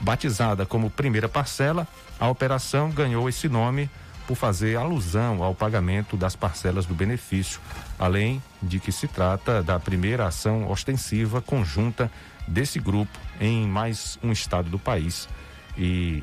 Batizada 0.00 0.66
como 0.66 0.90
primeira 0.90 1.28
parcela, 1.28 1.86
a 2.18 2.28
operação 2.28 2.90
ganhou 2.90 3.28
esse 3.28 3.48
nome 3.48 3.88
por 4.26 4.36
fazer 4.36 4.76
alusão 4.76 5.42
ao 5.42 5.54
pagamento 5.54 6.16
das 6.16 6.34
parcelas 6.34 6.86
do 6.86 6.94
benefício, 6.94 7.60
além 7.98 8.42
de 8.62 8.80
que 8.80 8.90
se 8.90 9.06
trata 9.06 9.62
da 9.62 9.78
primeira 9.78 10.26
ação 10.26 10.70
ostensiva 10.70 11.42
conjunta 11.42 12.10
desse 12.46 12.78
grupo 12.78 13.18
em 13.40 13.66
mais 13.66 14.18
um 14.22 14.32
estado 14.32 14.70
do 14.70 14.78
país. 14.78 15.28
E 15.76 16.22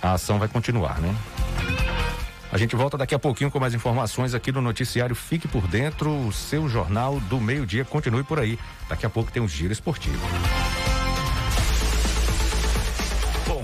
a 0.00 0.12
ação 0.12 0.38
vai 0.38 0.48
continuar, 0.48 1.00
né? 1.00 1.14
A 2.52 2.58
gente 2.58 2.76
volta 2.76 2.98
daqui 2.98 3.14
a 3.14 3.18
pouquinho 3.18 3.50
com 3.50 3.58
mais 3.58 3.72
informações 3.72 4.34
aqui 4.34 4.52
no 4.52 4.60
noticiário 4.60 5.16
Fique 5.16 5.48
por 5.48 5.66
Dentro, 5.66 6.10
o 6.10 6.30
seu 6.32 6.68
jornal 6.68 7.18
do 7.20 7.40
meio-dia. 7.40 7.82
Continue 7.82 8.22
por 8.22 8.38
aí. 8.38 8.58
Daqui 8.90 9.06
a 9.06 9.10
pouco 9.10 9.32
tem 9.32 9.42
um 9.42 9.48
giro 9.48 9.72
esportivo. 9.72 10.20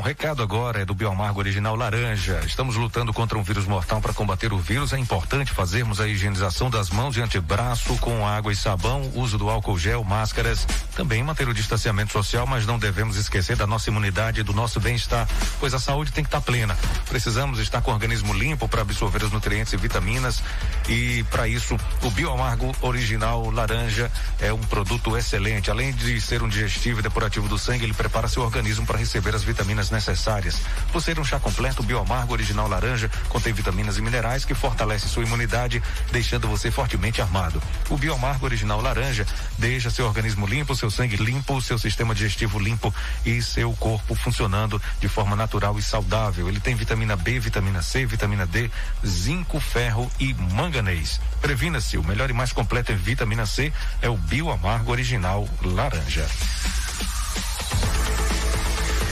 Recado 0.09 0.43
agora 0.43 0.81
é 0.81 0.85
do 0.87 0.95
Biomargo 0.95 1.39
Original 1.39 1.77
Laranja. 1.77 2.41
Estamos 2.47 2.77
lutando 2.77 3.13
contra 3.13 3.37
um 3.37 3.43
vírus 3.43 3.67
mortal 3.67 4.01
para 4.01 4.15
combater 4.15 4.55
o 4.55 4.59
vírus. 4.59 4.95
É 4.95 4.99
importante 4.99 5.53
fazermos 5.53 6.01
a 6.01 6.09
higienização 6.09 6.71
das 6.71 6.89
mãos 6.89 7.15
e 7.19 7.21
antebraço 7.21 7.95
com 7.97 8.27
água 8.27 8.51
e 8.51 8.57
sabão, 8.57 9.13
uso 9.15 9.37
do 9.37 9.51
álcool 9.51 9.79
gel, 9.79 10.03
máscaras, 10.03 10.67
também 10.97 11.23
manter 11.23 11.47
o 11.47 11.53
distanciamento 11.53 12.11
social, 12.11 12.47
mas 12.47 12.65
não 12.65 12.79
devemos 12.79 13.19
esquecer 13.19 13.55
da 13.55 13.67
nossa 13.67 13.91
imunidade 13.91 14.41
e 14.41 14.43
do 14.43 14.55
nosso 14.55 14.81
bem-estar, 14.81 15.29
pois 15.61 15.75
a 15.75 15.79
saúde 15.79 16.11
tem 16.11 16.25
que 16.25 16.29
estar 16.29 16.41
plena. 16.41 16.75
Precisamos 17.11 17.59
estar 17.59 17.83
com 17.83 17.91
o 17.91 17.95
organismo 17.95 18.33
limpo 18.33 18.67
para 18.67 18.81
absorver 18.81 19.23
os 19.23 19.31
nutrientes 19.31 19.75
e 19.75 19.77
vitaminas 19.77 20.43
e 20.89 21.23
para 21.25 21.47
isso 21.47 21.77
o 22.03 22.11
Biomargo 22.11 22.75
Original 22.81 23.51
Laranja 23.51 24.11
é 24.41 24.51
um 24.55 24.61
produto 24.61 25.19
excelente. 25.19 25.71
Além 25.71 25.93
de 25.93 26.19
ser 26.19 26.43
um 26.43 26.49
digestivo 26.49 27.01
e 27.01 27.03
depurativo 27.03 27.47
do 27.47 27.59
sangue, 27.59 27.85
ele 27.85 27.93
prepara 27.93 28.27
seu 28.27 28.43
organismo 28.43 28.87
para 28.87 28.97
receber 28.97 29.35
as 29.35 29.43
vitaminas 29.43 29.59
vitaminas 29.89 29.91
necessárias. 29.99 30.61
Por 30.93 31.03
ser 31.03 31.19
um 31.19 31.25
chá 31.25 31.41
completo, 31.41 31.83
o 31.83 31.85
Bioamargo 31.85 32.33
Original 32.33 32.69
Laranja 32.69 33.11
contém 33.29 33.53
vitaminas 33.53 33.99
e 33.99 34.03
minerais 34.03 34.45
que 34.45 34.55
fortalecem 34.55 35.09
sua 35.09 35.25
imunidade, 35.25 35.83
deixando 36.13 36.47
você 36.47 36.71
fortemente 36.71 37.21
armado. 37.21 37.61
O 37.91 37.97
Bioamargo 37.97 38.47
Original 38.47 38.81
Laranja 38.81 39.27
deixa 39.59 39.91
seu 39.91 40.07
organismo 40.07 40.47
limpo, 40.47 40.77
seu 40.77 40.91
sangue 40.91 41.17
limpo, 41.17 41.61
seu 41.61 41.79
sistema 41.79 42.15
digestivo 42.15 42.59
limpo 42.59 42.95
e 43.27 43.43
seu 43.43 43.73
corpo 43.73 44.15
funcionando 44.15 44.81
de 45.01 45.09
forma 45.09 45.35
natural 45.35 45.77
e 45.79 45.83
saudável. 45.83 46.49
Ele 46.49 46.61
tem 46.61 46.77
vitamina 46.77 47.17
B, 47.17 47.41
vitamina 47.41 47.83
C, 47.83 48.07
vitamina 48.07 48.47
D, 48.47 48.71
zinco, 49.05 49.59
ferro 49.59 50.11
e 50.21 50.33
manganês. 50.35 51.21
Previna-se, 51.41 51.99
o 51.99 52.05
melhor 52.05 52.31
e 52.31 52.33
mais 52.33 52.53
completo 52.53 52.93
em 52.93 52.97
vitamina 52.97 53.47
C 53.47 53.73
é 54.01 54.09
o 54.09 54.17
Bioamargo 54.17 54.93
Original 54.93 55.49
Laranja. 55.63 56.27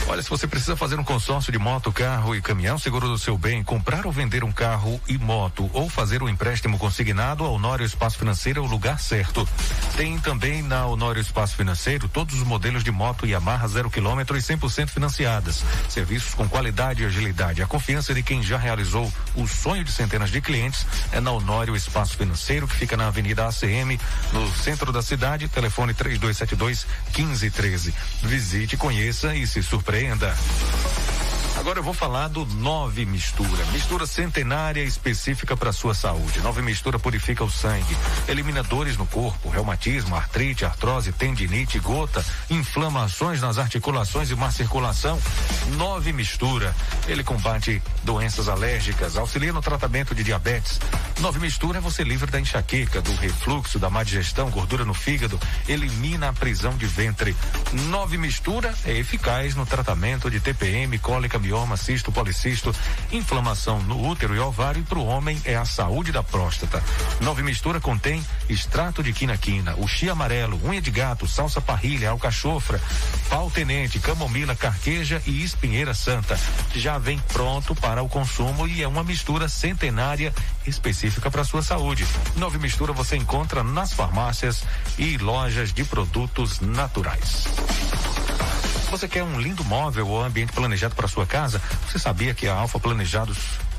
Olha, 0.09 0.23
se 0.23 0.29
você 0.29 0.47
precisa 0.47 0.77
fazer 0.77 0.97
um 0.97 1.03
consórcio 1.03 1.51
de 1.51 1.59
moto, 1.59 1.91
carro 1.91 2.33
e 2.33 2.41
caminhão, 2.41 2.77
seguro 2.77 3.09
do 3.09 3.17
seu 3.17 3.37
bem, 3.37 3.61
comprar 3.61 4.05
ou 4.05 4.11
vender 4.11 4.41
um 4.41 4.53
carro 4.53 5.01
e 5.05 5.17
moto 5.17 5.69
ou 5.73 5.89
fazer 5.89 6.23
um 6.23 6.29
empréstimo 6.29 6.77
consignado, 6.77 7.43
a 7.43 7.49
Honório 7.49 7.85
Espaço 7.85 8.17
Financeiro 8.17 8.61
é 8.61 8.63
o 8.63 8.69
lugar 8.69 9.01
certo. 9.01 9.47
Tem 9.97 10.17
também 10.17 10.61
na 10.61 10.85
Honório 10.85 11.19
Espaço 11.19 11.57
Financeiro 11.57 12.07
todos 12.07 12.35
os 12.35 12.43
modelos 12.43 12.85
de 12.85 12.91
moto 12.91 13.25
Yamaha 13.25 13.67
zero 13.67 13.91
quilômetro 13.91 14.37
e 14.37 14.39
100% 14.39 14.87
financiadas. 14.87 15.61
Serviços 15.89 16.33
com 16.33 16.47
qualidade 16.47 17.03
e 17.03 17.05
agilidade. 17.05 17.61
A 17.61 17.67
confiança 17.67 18.13
de 18.13 18.23
quem 18.23 18.41
já 18.41 18.57
realizou 18.57 19.11
o 19.35 19.45
sonho 19.45 19.83
de 19.83 19.91
centenas 19.91 20.31
de 20.31 20.39
clientes 20.39 20.87
é 21.11 21.19
na 21.19 21.31
Honório 21.31 21.75
Espaço 21.75 22.15
Financeiro, 22.15 22.65
que 22.65 22.75
fica 22.75 22.95
na 22.95 23.07
Avenida 23.07 23.45
ACM, 23.45 23.99
no 24.31 24.49
centro 24.53 24.93
da 24.93 25.01
cidade. 25.01 25.49
Telefone 25.49 25.93
3272 25.93 26.87
1513. 27.13 27.93
Visite, 28.23 28.77
conheça 28.77 29.35
e 29.35 29.45
se 29.45 29.61
surpreenda 29.61 29.96
surpreenda. 29.97 30.35
Agora 31.67 31.79
eu 31.79 31.83
vou 31.83 31.93
falar 31.93 32.29
do 32.29 32.45
Nove 32.45 33.05
Mistura. 33.05 33.65
Mistura 33.73 34.07
centenária 34.07 34.81
específica 34.81 35.57
para 35.57 35.73
sua 35.73 35.93
saúde. 35.93 36.39
Nove 36.39 36.61
Mistura 36.61 36.97
purifica 36.97 37.43
o 37.43 37.51
sangue, 37.51 37.93
elimina 38.25 38.63
dores 38.63 38.95
no 38.95 39.05
corpo, 39.05 39.49
reumatismo, 39.49 40.15
artrite, 40.15 40.63
artrose, 40.63 41.11
tendinite, 41.11 41.77
gota, 41.79 42.25
inflamações 42.49 43.41
nas 43.41 43.57
articulações 43.57 44.31
e 44.31 44.35
má 44.35 44.49
circulação. 44.49 45.19
Nove 45.75 46.13
Mistura. 46.13 46.73
Ele 47.05 47.21
combate 47.21 47.83
doenças 48.01 48.47
alérgicas, 48.47 49.17
auxilia 49.17 49.51
no 49.51 49.61
tratamento 49.61 50.15
de 50.15 50.23
diabetes. 50.23 50.79
Nove 51.19 51.37
Mistura 51.39 51.79
é 51.79 51.81
você 51.81 52.01
livre 52.01 52.31
da 52.31 52.39
enxaqueca, 52.39 53.01
do 53.01 53.13
refluxo, 53.17 53.77
da 53.77 53.89
má 53.89 54.03
digestão, 54.03 54.49
gordura 54.49 54.85
no 54.85 54.93
fígado, 54.93 55.37
elimina 55.67 56.29
a 56.29 56.33
prisão 56.33 56.77
de 56.77 56.85
ventre. 56.85 57.35
Nove 57.89 58.17
Mistura 58.17 58.73
é 58.85 58.93
eficaz 58.93 59.53
no 59.53 59.65
tratamento 59.65 60.31
de 60.31 60.39
TPM, 60.39 60.97
cólica 60.99 61.37
mioma, 61.37 61.56
cisto, 61.77 62.11
policisto, 62.11 62.75
inflamação 63.11 63.81
no 63.81 64.07
útero 64.07 64.35
e 64.35 64.39
ovário 64.39 64.83
para 64.83 64.99
o 64.99 65.05
homem 65.05 65.39
é 65.45 65.55
a 65.55 65.65
saúde 65.65 66.11
da 66.11 66.21
próstata. 66.21 66.83
Nove 67.21 67.41
mistura 67.41 67.79
contém 67.79 68.23
extrato 68.49 69.01
de 69.01 69.13
quinaquina, 69.13 69.75
o 69.77 69.87
chia 69.87 70.11
amarelo, 70.11 70.59
unha 70.63 70.81
de 70.81 70.91
gato, 70.91 71.27
salsa 71.27 71.61
parrilha, 71.61 72.09
alcachofra, 72.09 72.81
pau 73.29 73.49
tenente, 73.49 73.99
camomila, 73.99 74.55
carqueja 74.55 75.21
e 75.25 75.43
espinheira 75.43 75.93
santa. 75.93 76.39
Já 76.75 76.97
vem 76.97 77.19
pronto 77.33 77.73
para 77.75 78.03
o 78.03 78.09
consumo 78.09 78.67
e 78.67 78.83
é 78.83 78.87
uma 78.87 79.03
mistura 79.03 79.47
centenária 79.47 80.33
específica 80.65 81.31
para 81.31 81.43
sua 81.43 81.61
saúde. 81.61 82.05
Nove 82.35 82.57
mistura 82.57 82.93
você 82.93 83.15
encontra 83.15 83.63
nas 83.63 83.93
farmácias 83.93 84.63
e 84.97 85.17
lojas 85.17 85.73
de 85.73 85.83
produtos 85.83 86.59
naturais. 86.59 87.45
Você 88.89 89.07
quer 89.07 89.23
um 89.23 89.39
lindo 89.39 89.63
móvel 89.65 90.07
ou 90.07 90.23
ambiente 90.23 90.53
planejado 90.53 90.95
para 90.95 91.07
sua 91.07 91.25
casa? 91.25 91.61
Você 91.87 91.99
sabia 91.99 92.33
que 92.33 92.47
a 92.47 92.53
Alfa 92.53 92.79
Planejados 92.79 93.37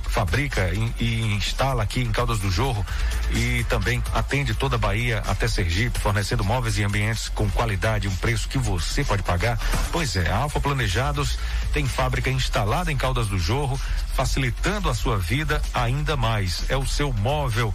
fabrica 0.09 0.71
e, 1.01 1.23
instala 1.35 1.83
aqui 1.83 2.01
em 2.01 2.11
Caldas 2.11 2.39
do 2.41 2.51
Jorro 2.51 2.85
e 3.33 3.65
também 3.69 4.03
atende 4.13 4.55
toda 4.55 4.77
a 4.77 4.79
Bahia 4.79 5.23
até 5.27 5.47
Sergipe, 5.47 5.99
fornecendo 5.99 6.45
móveis 6.45 6.79
e 6.79 6.85
ambientes 6.85 7.29
com 7.29 7.49
qualidade 7.51 8.09
um 8.09 8.17
preço 8.17 8.49
que 8.49 8.59
você 8.59 9.05
pode 9.05 9.23
pagar? 9.23 9.59
Pois 9.93 10.17
é, 10.17 10.31
a 10.31 10.37
Alfa 10.37 10.61
Planejados 10.61 11.39
tem 11.73 11.87
fábrica 11.87 12.31
instalada 12.31 12.93
em 12.93 12.97
Caldas 12.97 13.29
do 13.29 13.39
Jorro, 13.39 13.81
facilitando 14.15 14.91
a 14.91 14.95
sua 14.95 15.19
vida 15.19 15.63
ainda 15.73 16.17
mais. 16.17 16.65
É 16.69 16.77
o 16.77 16.87
seu 16.87 17.13
móvel 17.13 17.75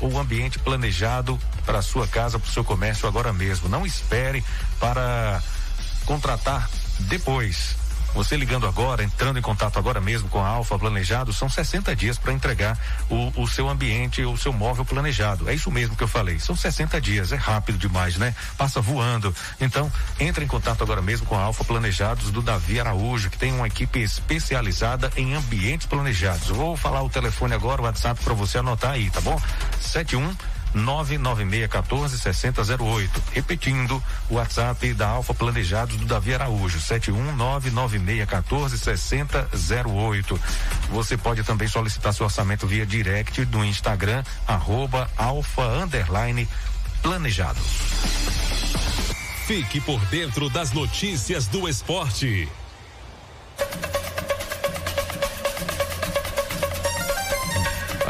ou 0.00 0.18
ambiente 0.18 0.58
planejado 0.58 1.38
para 1.64 1.82
sua 1.82 2.06
casa, 2.08 2.38
para 2.38 2.48
o 2.48 2.52
seu 2.52 2.64
comércio 2.64 3.08
agora 3.08 3.32
mesmo. 3.32 3.68
Não 3.68 3.86
espere 3.86 4.44
para 4.80 5.42
contratar 6.04 6.68
depois. 7.00 7.76
Você 8.14 8.36
ligando 8.36 8.66
agora, 8.66 9.02
entrando 9.02 9.38
em 9.38 9.42
contato 9.42 9.78
agora 9.78 9.98
mesmo 9.98 10.28
com 10.28 10.38
a 10.38 10.46
Alfa 10.46 10.78
Planejado, 10.78 11.32
são 11.32 11.48
60 11.48 11.96
dias 11.96 12.18
para 12.18 12.32
entregar 12.32 12.78
o, 13.08 13.32
o, 13.40 13.48
seu 13.48 13.70
ambiente, 13.70 14.22
o 14.22 14.36
seu 14.36 14.52
móvel 14.52 14.84
planejado. 14.84 15.48
É 15.48 15.54
isso 15.54 15.70
mesmo 15.70 15.96
que 15.96 16.02
eu 16.02 16.08
falei. 16.08 16.38
São 16.38 16.54
60 16.54 17.00
dias, 17.00 17.32
é 17.32 17.36
rápido 17.36 17.78
demais, 17.78 18.18
né? 18.18 18.34
Passa 18.58 18.82
voando. 18.82 19.34
Então, 19.58 19.90
entre 20.20 20.44
em 20.44 20.48
contato 20.48 20.82
agora 20.82 21.00
mesmo 21.00 21.26
com 21.26 21.36
a 21.36 21.42
Alfa 21.42 21.64
Planejados 21.64 22.30
do 22.30 22.42
Davi 22.42 22.78
Araújo, 22.78 23.30
que 23.30 23.38
tem 23.38 23.52
uma 23.52 23.66
equipe 23.66 24.00
especializada 24.00 25.10
em 25.16 25.34
ambientes 25.34 25.86
planejados. 25.86 26.48
vou 26.48 26.76
falar 26.76 27.02
o 27.02 27.08
telefone 27.08 27.54
agora, 27.54 27.80
o 27.80 27.84
WhatsApp 27.86 28.22
para 28.22 28.34
você 28.34 28.58
anotar 28.58 28.90
aí, 28.90 29.08
tá 29.08 29.22
bom? 29.22 29.40
71 29.80 30.36
99614 30.74 32.18
6008. 32.18 33.22
Repetindo, 33.32 34.02
o 34.30 34.34
WhatsApp 34.34 34.94
da 34.94 35.08
Alfa 35.08 35.34
Planejados 35.34 35.96
do 35.96 36.04
Davi 36.04 36.34
Araújo, 36.34 36.80
71 36.80 37.36
99614 37.36 38.78
6008. 38.78 40.40
Você 40.90 41.16
pode 41.16 41.42
também 41.44 41.68
solicitar 41.68 42.12
seu 42.12 42.26
orçamento 42.26 42.66
via 42.66 42.86
direct 42.86 43.44
do 43.44 43.64
Instagram, 43.64 44.22
arroba 44.46 45.10
alfa 45.16 45.62
underline 45.62 46.48
planejados. 47.02 47.62
Fique 49.46 49.80
por 49.80 50.00
dentro 50.06 50.48
das 50.48 50.72
notícias 50.72 51.46
do 51.46 51.68
esporte. 51.68 52.48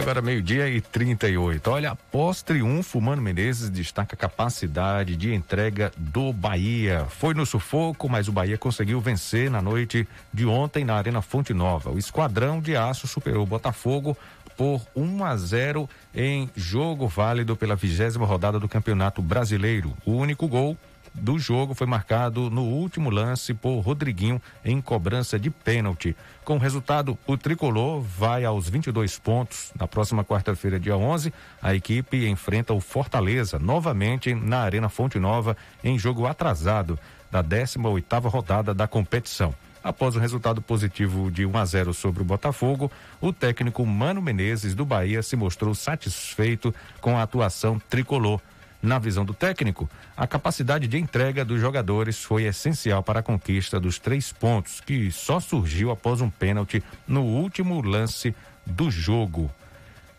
Agora 0.03 0.21
meio-dia 0.21 0.69
e 0.69 0.81
38. 0.81 1.71
Olha, 1.71 1.93
após 1.93 2.43
triunfo, 2.43 3.01
Mano 3.01 3.23
Menezes 3.23 3.71
destaca 3.71 4.17
a 4.17 4.19
capacidade 4.19 5.15
de 5.15 5.33
entrega 5.33 5.93
do 5.97 6.33
Bahia. 6.33 7.07
Foi 7.09 7.33
no 7.35 7.47
sufoco, 7.47 8.09
mas 8.09 8.27
o 8.27 8.33
Bahia 8.33 8.59
conseguiu 8.59 9.01
vencer 9.01 9.49
na 9.49 9.63
noite 9.63 10.07
de 10.35 10.45
ontem 10.45 10.85
na 10.85 10.97
Arena 10.97 11.23
Fonte 11.23 11.55
Nova. 11.55 11.93
O 11.93 11.99
esquadrão 11.99 12.61
de 12.61 12.77
aço 12.77 13.07
superou 13.07 13.45
o 13.45 13.47
Botafogo 13.47 14.17
por 14.57 14.85
1 14.97 15.25
a 15.25 15.37
0 15.37 15.89
em 16.13 16.51
jogo 16.57 17.07
válido 17.07 17.57
pela 17.57 17.77
vigésima 17.77 18.27
rodada 18.27 18.59
do 18.59 18.69
Campeonato 18.69 19.23
Brasileiro. 19.23 19.97
O 20.05 20.15
único 20.15 20.49
gol 20.49 20.77
do 21.15 21.39
jogo 21.39 21.75
foi 21.75 21.87
marcado 21.87 22.51
no 22.51 22.63
último 22.63 23.11
lance 23.11 23.55
por 23.55 23.79
Rodriguinho 23.81 24.41
em 24.65 24.81
cobrança 24.81 25.39
de 25.39 25.51
pênalti. 25.51 26.17
Com 26.45 26.57
o 26.57 26.59
resultado, 26.59 27.17
o 27.25 27.37
tricolor 27.37 28.01
vai 28.01 28.45
aos 28.45 28.69
22 28.69 29.17
pontos. 29.17 29.73
Na 29.79 29.87
próxima 29.87 30.25
quarta-feira, 30.25 30.79
dia 30.79 30.97
11, 30.97 31.33
a 31.63 31.73
equipe 31.73 32.27
enfrenta 32.27 32.75
o 32.75 32.81
Fortaleza 32.81 33.61
novamente 33.61 34.35
na 34.35 34.59
Arena 34.59 34.89
Fonte 34.89 35.21
Nova 35.21 35.57
em 35.85 35.97
jogo 35.97 36.27
atrasado 36.27 36.99
da 37.31 37.45
18ª 37.45 38.29
rodada 38.29 38.75
da 38.75 38.89
competição. 38.89 39.55
Após 39.85 40.17
o 40.17 40.19
resultado 40.19 40.61
positivo 40.61 41.31
de 41.31 41.47
1 41.47 41.57
a 41.57 41.65
0 41.65 41.95
sobre 41.95 42.23
o 42.23 42.25
Botafogo, 42.25 42.91
o 43.21 43.33
técnico 43.33 43.87
Mano 43.87 44.21
Menezes 44.21 44.75
do 44.75 44.85
Bahia 44.85 45.23
se 45.23 45.37
mostrou 45.37 45.75
satisfeito 45.77 46.75
com 47.01 47.17
a 47.17 47.23
atuação 47.23 47.81
tricolor 47.89 48.41
na 48.83 48.99
visão 48.99 49.25
do 49.25 49.33
técnico, 49.33 49.89
a 50.17 50.27
capacidade 50.27 50.89
de 50.89 50.99
entrega 50.99 51.45
dos 51.45 51.61
jogadores 51.61 52.23
foi 52.23 52.45
essencial 52.45 53.03
para 53.03 53.21
a 53.21 53.23
conquista 53.23 53.79
dos 53.79 53.99
três 53.99 54.33
pontos, 54.33 54.81
que 54.81 55.11
só 55.13 55.39
surgiu 55.39 55.91
após 55.91 56.21
um 56.21 56.29
pênalti 56.29 56.83
no 57.07 57.23
último 57.23 57.81
lance 57.81 58.35
do 58.67 58.91
jogo. 58.91 59.51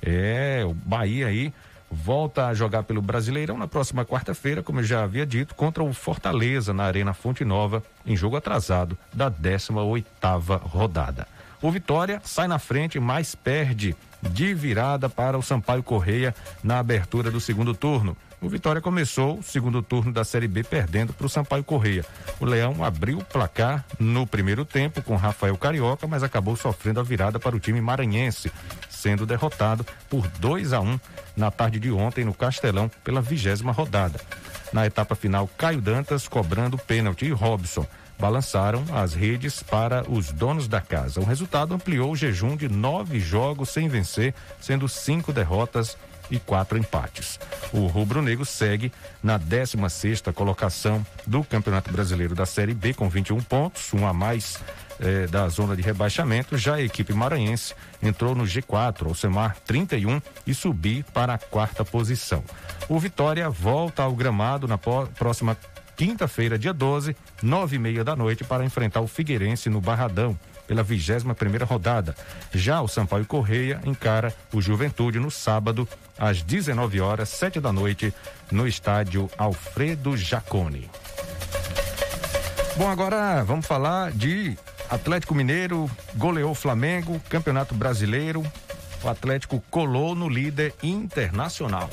É, 0.02 0.64
o 0.66 0.74
Bahia 0.74 1.28
aí 1.28 1.54
volta 1.92 2.48
a 2.48 2.54
jogar 2.54 2.84
pelo 2.84 3.02
Brasileirão 3.02 3.58
na 3.58 3.68
próxima 3.68 4.04
quarta-feira, 4.04 4.64
como 4.64 4.80
eu 4.80 4.84
já 4.84 5.04
havia 5.04 5.26
dito, 5.26 5.54
contra 5.54 5.84
o 5.84 5.94
Fortaleza 5.94 6.74
na 6.74 6.84
Arena 6.84 7.14
Fonte 7.14 7.46
Nova, 7.46 7.84
em 8.06 8.16
jogo 8.16 8.36
atrasado 8.36 8.98
da 9.14 9.30
18 9.30 9.78
oitava 9.80 10.58
rodada. 10.58 11.28
O 11.62 11.72
Vitória 11.72 12.22
sai 12.26 12.48
na 12.48 12.60
frente, 12.60 13.00
mas 13.00 13.36
perde 13.36 13.96
de 14.22 14.54
virada 14.54 15.08
para 15.08 15.38
o 15.38 15.42
Sampaio 15.42 15.84
Correia 15.84 16.36
na 16.64 16.80
abertura 16.80 17.30
do 17.32 17.40
segundo 17.40 17.74
turno. 17.74 18.18
O 18.44 18.50
Vitória 18.50 18.82
começou 18.82 19.40
o 19.40 19.42
segundo 19.44 19.82
turno 19.82 20.12
da 20.12 20.26
Série 20.26 20.50
B 20.50 20.66
perdendo 20.66 21.14
para 21.14 21.26
o 21.26 21.30
Sampaio 21.30 21.64
Correia. 21.64 22.06
O 22.42 22.46
Leão 22.46 22.84
abriu 22.84 23.20
o 23.20 23.24
placar 23.24 23.86
no 23.98 24.28
primeiro 24.28 24.66
tempo 24.66 25.02
com 25.02 25.16
Rafael 25.16 25.58
Carioca, 25.58 26.06
mas 26.08 26.24
acabou 26.24 26.58
sofrendo 26.58 27.00
a 27.00 27.04
virada 27.04 27.40
para 27.40 27.56
o 27.56 27.60
time 27.60 27.80
maranhense, 27.80 28.52
sendo 28.90 29.26
derrotado 29.26 29.86
por 30.10 30.28
2 30.28 30.74
a 30.74 30.82
1 30.82 31.00
na 31.38 31.52
tarde 31.52 31.80
de 31.80 31.90
ontem 31.90 32.26
no 32.26 32.34
Castelão 32.34 32.92
pela 33.02 33.22
vigésima 33.22 33.72
rodada. 33.72 34.20
Na 34.74 34.86
etapa 34.86 35.16
final, 35.16 35.50
Caio 35.58 35.80
Dantas 35.80 36.28
cobrando 36.28 36.78
pênalti 36.78 37.28
e 37.28 37.32
Robson 37.32 37.88
balançaram 38.20 38.84
as 38.94 39.14
redes 39.14 39.64
para 39.64 40.04
os 40.12 40.34
donos 40.34 40.68
da 40.68 40.82
casa. 40.82 41.22
O 41.22 41.26
resultado 41.26 41.74
ampliou 41.74 42.12
o 42.12 42.16
jejum 42.16 42.58
de 42.58 42.68
nove 42.68 43.22
jogos 43.22 43.70
sem 43.70 43.88
vencer, 43.88 44.34
sendo 44.60 44.90
cinco 44.90 45.32
derrotas 45.32 45.98
e 46.30 46.40
quatro 46.40 46.78
empates. 46.78 47.40
O 47.72 47.88
rubro-negro 47.88 48.46
segue 48.46 48.92
na 49.22 49.38
16 49.38 49.92
sexta 49.92 50.34
colocação 50.34 51.06
do 51.26 51.44
Campeonato 51.44 51.92
Brasileiro 51.92 52.36
da 52.36 52.46
Série 52.46 52.74
B 52.74 52.94
com 52.94 53.10
21 53.10 53.42
pontos, 53.42 53.94
um 53.94 54.08
a 54.08 54.14
mais 54.14 54.60
eh, 55.00 55.28
da 55.28 55.48
zona 55.50 55.76
de 55.76 55.82
rebaixamento. 55.82 56.58
Já 56.58 56.76
a 56.76 56.82
equipe 56.82 57.14
maranhense 57.14 57.74
entrou 58.02 58.36
no 58.36 58.44
G4, 58.44 59.08
ao 59.08 59.16
semar 59.16 59.56
31 59.66 60.22
e 60.46 60.54
subir 60.54 61.04
para 61.14 61.34
a 61.34 61.38
quarta 61.38 61.84
posição. 61.84 62.44
O 62.88 63.00
Vitória 63.00 63.50
volta 63.50 64.04
ao 64.04 64.14
gramado 64.14 64.68
na 64.68 64.78
próxima 64.78 65.58
quinta-feira, 65.96 66.58
dia 66.58 66.74
12, 66.74 67.16
nove 67.42 67.76
e 67.76 67.80
meia 67.80 68.04
da 68.04 68.16
noite, 68.16 68.44
para 68.44 68.66
enfrentar 68.66 69.02
o 69.02 69.08
Figueirense 69.08 69.70
no 69.70 69.82
Barradão 69.82 70.38
pela 70.74 70.84
21 70.84 71.36
primeira 71.36 71.66
rodada. 71.66 72.16
Já 72.52 72.82
o 72.82 72.88
Sampaio 72.88 73.26
Correia 73.26 73.80
encara 73.86 74.34
o 74.52 74.60
Juventude 74.60 75.20
no 75.20 75.30
sábado, 75.30 75.88
às 76.18 76.42
19 76.42 77.00
horas, 77.00 77.30
7 77.30 77.60
da 77.60 77.72
noite, 77.72 78.12
no 78.52 78.68
estádio 78.68 79.30
Alfredo 79.38 80.18
Jacone. 80.18 80.90
Bom, 82.76 82.90
agora 82.90 83.44
vamos 83.44 83.68
falar 83.68 84.12
de 84.12 84.58
Atlético 84.90 85.36
Mineiro, 85.36 85.90
goleou 86.16 86.56
Flamengo, 86.56 87.22
Campeonato 87.30 87.76
Brasileiro. 87.76 88.44
O 89.04 89.08
Atlético 89.08 89.62
colou 89.70 90.16
no 90.16 90.28
líder 90.28 90.74
internacional. 90.82 91.90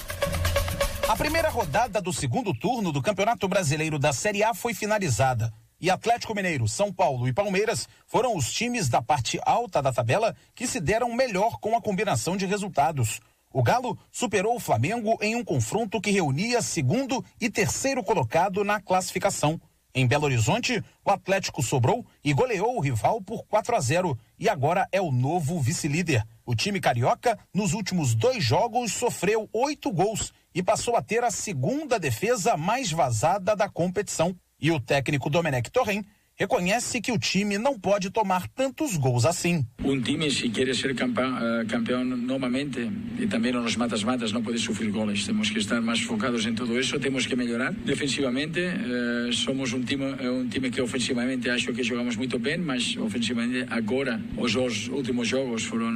A 1.06 1.16
primeira 1.16 1.50
rodada 1.50 2.00
do 2.00 2.12
segundo 2.12 2.54
turno 2.54 2.92
do 2.92 3.02
Campeonato 3.02 3.46
Brasileiro 3.48 3.98
da 3.98 4.12
Série 4.12 4.42
A 4.42 4.54
foi 4.54 4.72
finalizada 4.72 5.52
e 5.80 5.90
Atlético 5.90 6.34
Mineiro, 6.34 6.68
São 6.68 6.92
Paulo 6.92 7.26
e 7.26 7.32
Palmeiras 7.32 7.88
foram 8.06 8.36
os 8.36 8.52
times 8.52 8.88
da 8.88 9.00
parte 9.00 9.40
alta 9.44 9.80
da 9.80 9.92
tabela 9.92 10.36
que 10.54 10.66
se 10.66 10.78
deram 10.78 11.14
melhor 11.14 11.58
com 11.58 11.76
a 11.76 11.80
combinação 11.80 12.36
de 12.36 12.44
resultados. 12.44 13.20
O 13.52 13.62
Galo 13.62 13.98
superou 14.12 14.54
o 14.54 14.60
Flamengo 14.60 15.18
em 15.20 15.34
um 15.34 15.42
confronto 15.42 16.00
que 16.00 16.10
reunia 16.10 16.62
segundo 16.62 17.24
e 17.40 17.50
terceiro 17.50 18.04
colocado 18.04 18.62
na 18.62 18.80
classificação. 18.80 19.60
Em 19.92 20.06
Belo 20.06 20.26
Horizonte, 20.26 20.84
o 21.04 21.10
Atlético 21.10 21.62
sobrou 21.62 22.06
e 22.22 22.32
goleou 22.32 22.76
o 22.76 22.80
rival 22.80 23.20
por 23.20 23.44
4 23.46 23.74
a 23.74 23.80
0 23.80 24.16
e 24.38 24.48
agora 24.48 24.86
é 24.92 25.00
o 25.00 25.10
novo 25.10 25.58
vice-líder. 25.58 26.24
O 26.46 26.54
time 26.54 26.80
carioca, 26.80 27.36
nos 27.52 27.72
últimos 27.72 28.14
dois 28.14 28.44
jogos, 28.44 28.92
sofreu 28.92 29.48
oito 29.52 29.90
gols 29.90 30.32
e 30.54 30.62
passou 30.62 30.94
a 30.94 31.02
ter 31.02 31.24
a 31.24 31.30
segunda 31.30 31.98
defesa 31.98 32.56
mais 32.56 32.92
vazada 32.92 33.56
da 33.56 33.68
competição. 33.68 34.36
E 34.60 34.70
o 34.70 34.78
técnico 34.78 35.30
Domenech 35.30 35.70
Torren 35.70 36.04
reconhece 36.40 37.02
que 37.02 37.12
o 37.12 37.18
time 37.18 37.58
não 37.58 37.78
pode 37.78 38.10
tomar 38.10 38.48
tantos 38.48 38.96
gols 38.96 39.26
assim. 39.26 39.66
Um 39.84 40.00
time, 40.00 40.30
se 40.30 40.48
quer 40.48 40.74
ser 40.74 40.94
campeão, 40.94 41.36
uh, 41.36 41.66
campeão 41.66 42.02
novamente, 42.02 42.90
e 43.18 43.26
também 43.26 43.52
nos 43.52 43.76
matas-matas, 43.76 44.32
não 44.32 44.42
pode 44.42 44.58
sofrer 44.58 44.90
gols. 44.90 45.26
Temos 45.26 45.50
que 45.50 45.58
estar 45.58 45.82
mais 45.82 46.00
focados 46.00 46.46
em 46.46 46.54
tudo 46.54 46.80
isso, 46.80 46.98
temos 46.98 47.26
que 47.26 47.36
melhorar. 47.36 47.72
Defensivamente, 47.72 48.58
uh, 48.58 49.30
somos 49.34 49.74
um 49.74 49.82
time, 49.82 50.04
um 50.28 50.48
time 50.48 50.70
que 50.70 50.80
ofensivamente 50.80 51.50
acho 51.50 51.74
que 51.74 51.82
jogamos 51.82 52.16
muito 52.16 52.38
bem, 52.38 52.56
mas 52.56 52.96
ofensivamente 52.96 53.66
agora, 53.68 54.18
os 54.38 54.54
últimos 54.88 55.28
jogos 55.28 55.64
foram 55.64 55.90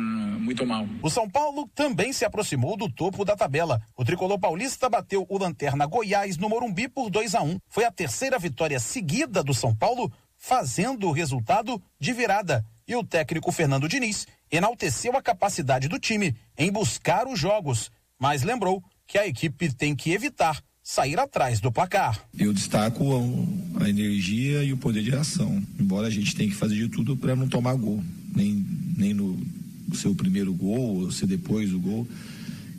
muito 0.44 0.66
mal. 0.66 0.86
O 1.02 1.10
São 1.10 1.28
Paulo 1.28 1.68
também 1.74 2.12
se 2.12 2.24
aproximou 2.24 2.76
do 2.76 2.88
topo 2.88 3.24
da 3.24 3.34
tabela. 3.34 3.80
O 3.96 4.04
tricolor 4.04 4.38
paulista 4.38 4.88
bateu 4.88 5.26
o 5.28 5.38
Lanterna 5.38 5.86
Goiás 5.86 6.36
no 6.36 6.48
Morumbi 6.48 6.88
por 6.88 7.10
2 7.10 7.34
a 7.34 7.42
1. 7.42 7.58
Foi 7.68 7.84
a 7.84 7.90
terceira 7.90 8.38
vitória 8.38 8.78
seguida 8.78 9.42
do 9.42 9.54
São 9.54 9.74
Paulo, 9.74 10.12
fazendo 10.36 11.08
o 11.08 11.12
resultado 11.12 11.82
de 11.98 12.12
virada. 12.12 12.64
E 12.86 12.94
o 12.94 13.02
técnico 13.02 13.50
Fernando 13.50 13.88
Diniz 13.88 14.26
enalteceu 14.52 15.16
a 15.16 15.22
capacidade 15.22 15.88
do 15.88 15.98
time 15.98 16.36
em 16.56 16.70
buscar 16.70 17.26
os 17.26 17.40
jogos, 17.40 17.90
mas 18.18 18.42
lembrou 18.42 18.84
que 19.06 19.18
a 19.18 19.26
equipe 19.26 19.72
tem 19.72 19.96
que 19.96 20.12
evitar 20.12 20.62
sair 20.82 21.18
atrás 21.18 21.60
do 21.60 21.72
placar. 21.72 22.20
Eu 22.38 22.52
destaco 22.52 23.02
a, 23.80 23.84
a 23.84 23.88
energia 23.88 24.62
e 24.62 24.72
o 24.72 24.76
poder 24.76 25.02
de 25.02 25.10
reação, 25.10 25.62
embora 25.80 26.08
a 26.08 26.10
gente 26.10 26.36
tenha 26.36 26.50
que 26.50 26.54
fazer 26.54 26.76
de 26.76 26.88
tudo 26.88 27.16
para 27.16 27.34
não 27.34 27.48
tomar 27.48 27.74
gol, 27.74 28.04
nem, 28.36 28.64
nem 28.96 29.14
no 29.14 29.40
ser 29.94 30.08
o 30.08 30.14
primeiro 30.14 30.52
gol 30.52 31.02
ou 31.02 31.10
ser 31.10 31.26
depois 31.26 31.72
o 31.72 31.78
gol. 31.78 32.06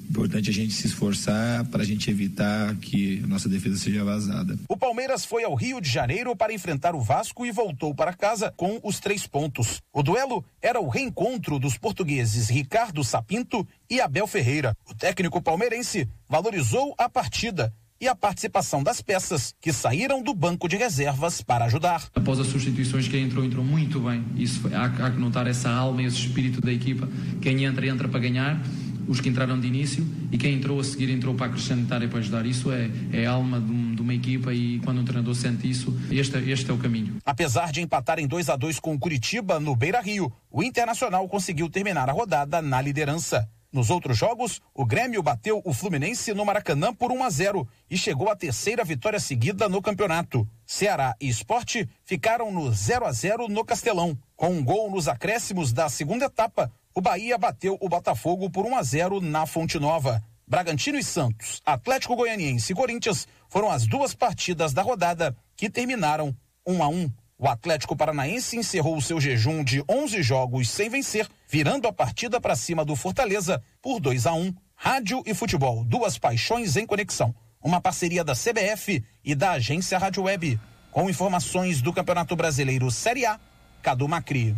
Importante 0.10 0.50
a 0.50 0.54
gente 0.54 0.74
se 0.74 0.86
esforçar 0.86 1.66
para 1.66 1.82
a 1.82 1.86
gente 1.86 2.10
evitar 2.10 2.76
que 2.76 3.22
nossa 3.28 3.50
defesa 3.50 3.78
seja 3.78 4.04
vazada. 4.04 4.58
O 4.70 4.78
Palmeiras 4.78 5.26
foi 5.26 5.44
ao 5.44 5.56
Rio 5.56 5.82
de 5.82 5.90
Janeiro 5.90 6.36
para 6.36 6.54
enfrentar 6.54 6.96
o 6.96 7.02
Vasco 7.02 7.46
e 7.46 7.52
voltou 7.52 7.94
para 7.94 8.14
casa 8.14 8.54
com 8.56 8.80
os 8.84 9.00
três 9.00 9.26
pontos. 9.26 9.82
O 9.92 10.04
duelo 10.04 10.46
era 10.62 10.80
o 10.80 10.90
reencontro 10.90 11.58
dos 11.58 11.78
portugueses 11.78 12.50
Ricardo 12.50 13.04
Sapinto 13.04 13.68
e 13.90 14.00
Abel 14.00 14.28
Ferreira. 14.28 14.78
O 14.88 14.94
técnico 14.94 15.42
palmeirense 15.42 16.08
valorizou 16.30 16.94
a 16.98 17.10
partida 17.10 17.74
e 18.06 18.08
a 18.08 18.16
participação 18.16 18.84
das 18.84 19.02
peças 19.02 19.56
que 19.60 19.74
saíram 19.74 20.22
do 20.22 20.32
banco 20.32 20.68
de 20.68 20.78
reservas 20.78 21.42
para 21.42 21.66
ajudar. 21.66 22.08
Após 22.14 22.40
as 22.40 22.46
substituições, 22.48 23.08
quem 23.08 23.24
entrou, 23.24 23.44
entrou 23.44 23.66
muito 23.66 24.00
bem. 24.00 24.24
Isso 24.36 24.60
foi, 24.60 24.76
há, 24.76 24.86
há 24.86 25.10
que 25.10 25.20
notar 25.20 25.48
essa 25.48 25.72
alma 25.72 26.04
e 26.04 26.06
esse 26.06 26.18
espírito 26.18 26.62
da 26.62 26.72
equipa. 26.72 27.10
Quem 27.42 27.66
entra, 27.66 27.88
entra 27.88 28.08
para 28.08 28.20
ganhar. 28.20 28.62
Os 29.08 29.20
que 29.20 29.30
entraram 29.30 29.60
de 29.60 29.68
início 29.68 30.04
e 30.32 30.38
quem 30.38 30.56
entrou 30.56 30.80
a 30.80 30.84
seguir 30.84 31.12
entrou 31.12 31.36
para 31.36 31.46
acrescentar 31.48 32.02
e 32.02 32.08
para 32.08 32.20
ajudar. 32.20 32.46
Isso 32.46 32.72
é, 32.72 32.90
é 33.14 33.26
a 33.26 33.32
alma 33.32 33.60
de, 33.60 33.72
um, 33.72 33.96
de 33.96 34.02
uma 34.02 34.14
equipa 34.14 34.54
e 34.54 34.80
quando 34.80 35.02
um 35.02 35.06
treinador 35.06 35.36
sente 35.36 35.70
isso, 35.70 35.96
este, 36.10 36.38
este 36.50 36.70
é 36.72 36.74
o 36.74 36.78
caminho. 36.78 37.18
Apesar 37.24 37.72
de 37.72 37.82
empatar 37.82 38.20
em 38.20 38.28
2 38.28 38.50
a 38.50 38.56
2 38.56 38.80
com 38.80 38.96
o 38.96 39.00
Curitiba 39.00 39.60
no 39.60 39.76
Beira 39.76 40.02
Rio, 40.02 40.32
o 40.52 40.64
Internacional 40.64 41.28
conseguiu 41.28 41.70
terminar 41.70 42.10
a 42.10 42.14
rodada 42.14 42.64
na 42.64 42.82
liderança. 42.82 43.48
Nos 43.72 43.90
outros 43.90 44.18
jogos, 44.18 44.62
o 44.74 44.86
Grêmio 44.86 45.22
bateu 45.22 45.62
o 45.66 45.74
Fluminense 45.74 46.34
no 46.34 46.46
Maracanã 46.46 46.94
por 46.94 47.12
1 47.12 47.24
a 47.24 47.30
0 47.30 47.68
e 47.90 47.98
chegou 47.98 48.30
à 48.30 48.36
terceira 48.36 48.84
vitória 48.84 49.20
seguida 49.20 49.68
no 49.68 49.82
campeonato. 49.82 50.48
Ceará 50.66 51.16
e 51.20 51.28
Esporte 51.28 51.88
ficaram 52.04 52.52
no 52.52 52.72
0 52.72 53.06
a 53.06 53.12
0 53.12 53.48
no 53.48 53.66
Castelão. 53.66 54.18
Com 54.36 54.50
um 54.50 54.64
gol 54.64 54.90
nos 54.90 55.08
acréscimos 55.08 55.74
da 55.74 55.90
segunda 55.90 56.26
etapa, 56.26 56.72
o 56.94 57.02
Bahia 57.02 57.38
bateu 57.38 57.78
o 57.82 57.90
Botafogo 57.90 58.50
por 58.50 58.66
1 58.66 58.78
a 58.78 58.84
0 58.84 59.22
na 59.22 59.46
Fonte 59.46 59.78
Nova. 59.78 60.24
Bragantino 60.48 60.98
e 60.98 61.04
Santos, 61.04 61.62
Atlético 61.66 62.16
Goianiense 62.16 62.72
e 62.72 62.76
Corinthians 62.76 63.28
foram 63.50 63.72
as 63.72 63.88
duas 63.88 64.14
partidas 64.14 64.74
da 64.74 64.84
rodada 64.84 65.36
que 65.56 65.70
terminaram 65.70 66.36
1 66.66 66.84
a 66.84 66.88
1. 66.88 67.12
O 67.38 67.50
Atlético 67.50 67.98
Paranaense 67.98 68.56
encerrou 68.56 68.96
o 68.96 69.02
seu 69.02 69.20
jejum 69.20 69.62
de 69.62 69.84
11 69.90 70.24
jogos 70.24 70.70
sem 70.70 70.90
vencer, 70.90 71.28
virando 71.50 71.86
a 71.86 71.92
partida 71.92 72.40
para 72.40 72.56
cima 72.56 72.86
do 72.86 72.96
Fortaleza 72.96 73.62
por 73.82 74.00
2 74.00 74.26
a 74.26 74.34
1. 74.34 74.54
Rádio 74.74 75.22
e 75.26 75.34
futebol, 75.34 75.84
duas 75.84 76.18
paixões 76.18 76.78
em 76.78 76.86
conexão. 76.86 77.36
Uma 77.62 77.82
parceria 77.82 78.24
da 78.24 78.34
CBF 78.34 79.04
e 79.24 79.36
da 79.36 79.52
agência 79.52 79.98
Rádio 79.98 80.24
Web. 80.24 80.58
Com 80.92 81.10
informações 81.10 81.82
do 81.82 81.92
Campeonato 81.92 82.38
Brasileiro 82.38 82.90
Série 82.90 83.26
A, 83.26 83.38
Cadu 83.82 84.08
Macri. 84.08 84.56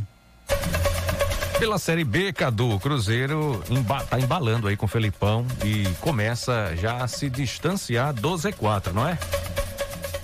Pela 1.58 1.80
Série 1.80 2.04
B, 2.04 2.32
Cadu, 2.32 2.80
Cruzeiro 2.80 3.64
emba 3.72 4.04
tá 4.04 4.20
embalando 4.20 4.68
aí 4.68 4.78
com 4.78 4.86
o 4.86 4.90
Felipão 4.90 5.44
e 5.66 5.88
começa 6.00 6.76
já 6.76 6.98
a 6.98 7.08
se 7.08 7.28
distanciar 7.28 8.14
do 8.14 8.34
Z4, 8.36 8.92
não 8.94 9.08
é? 9.08 9.18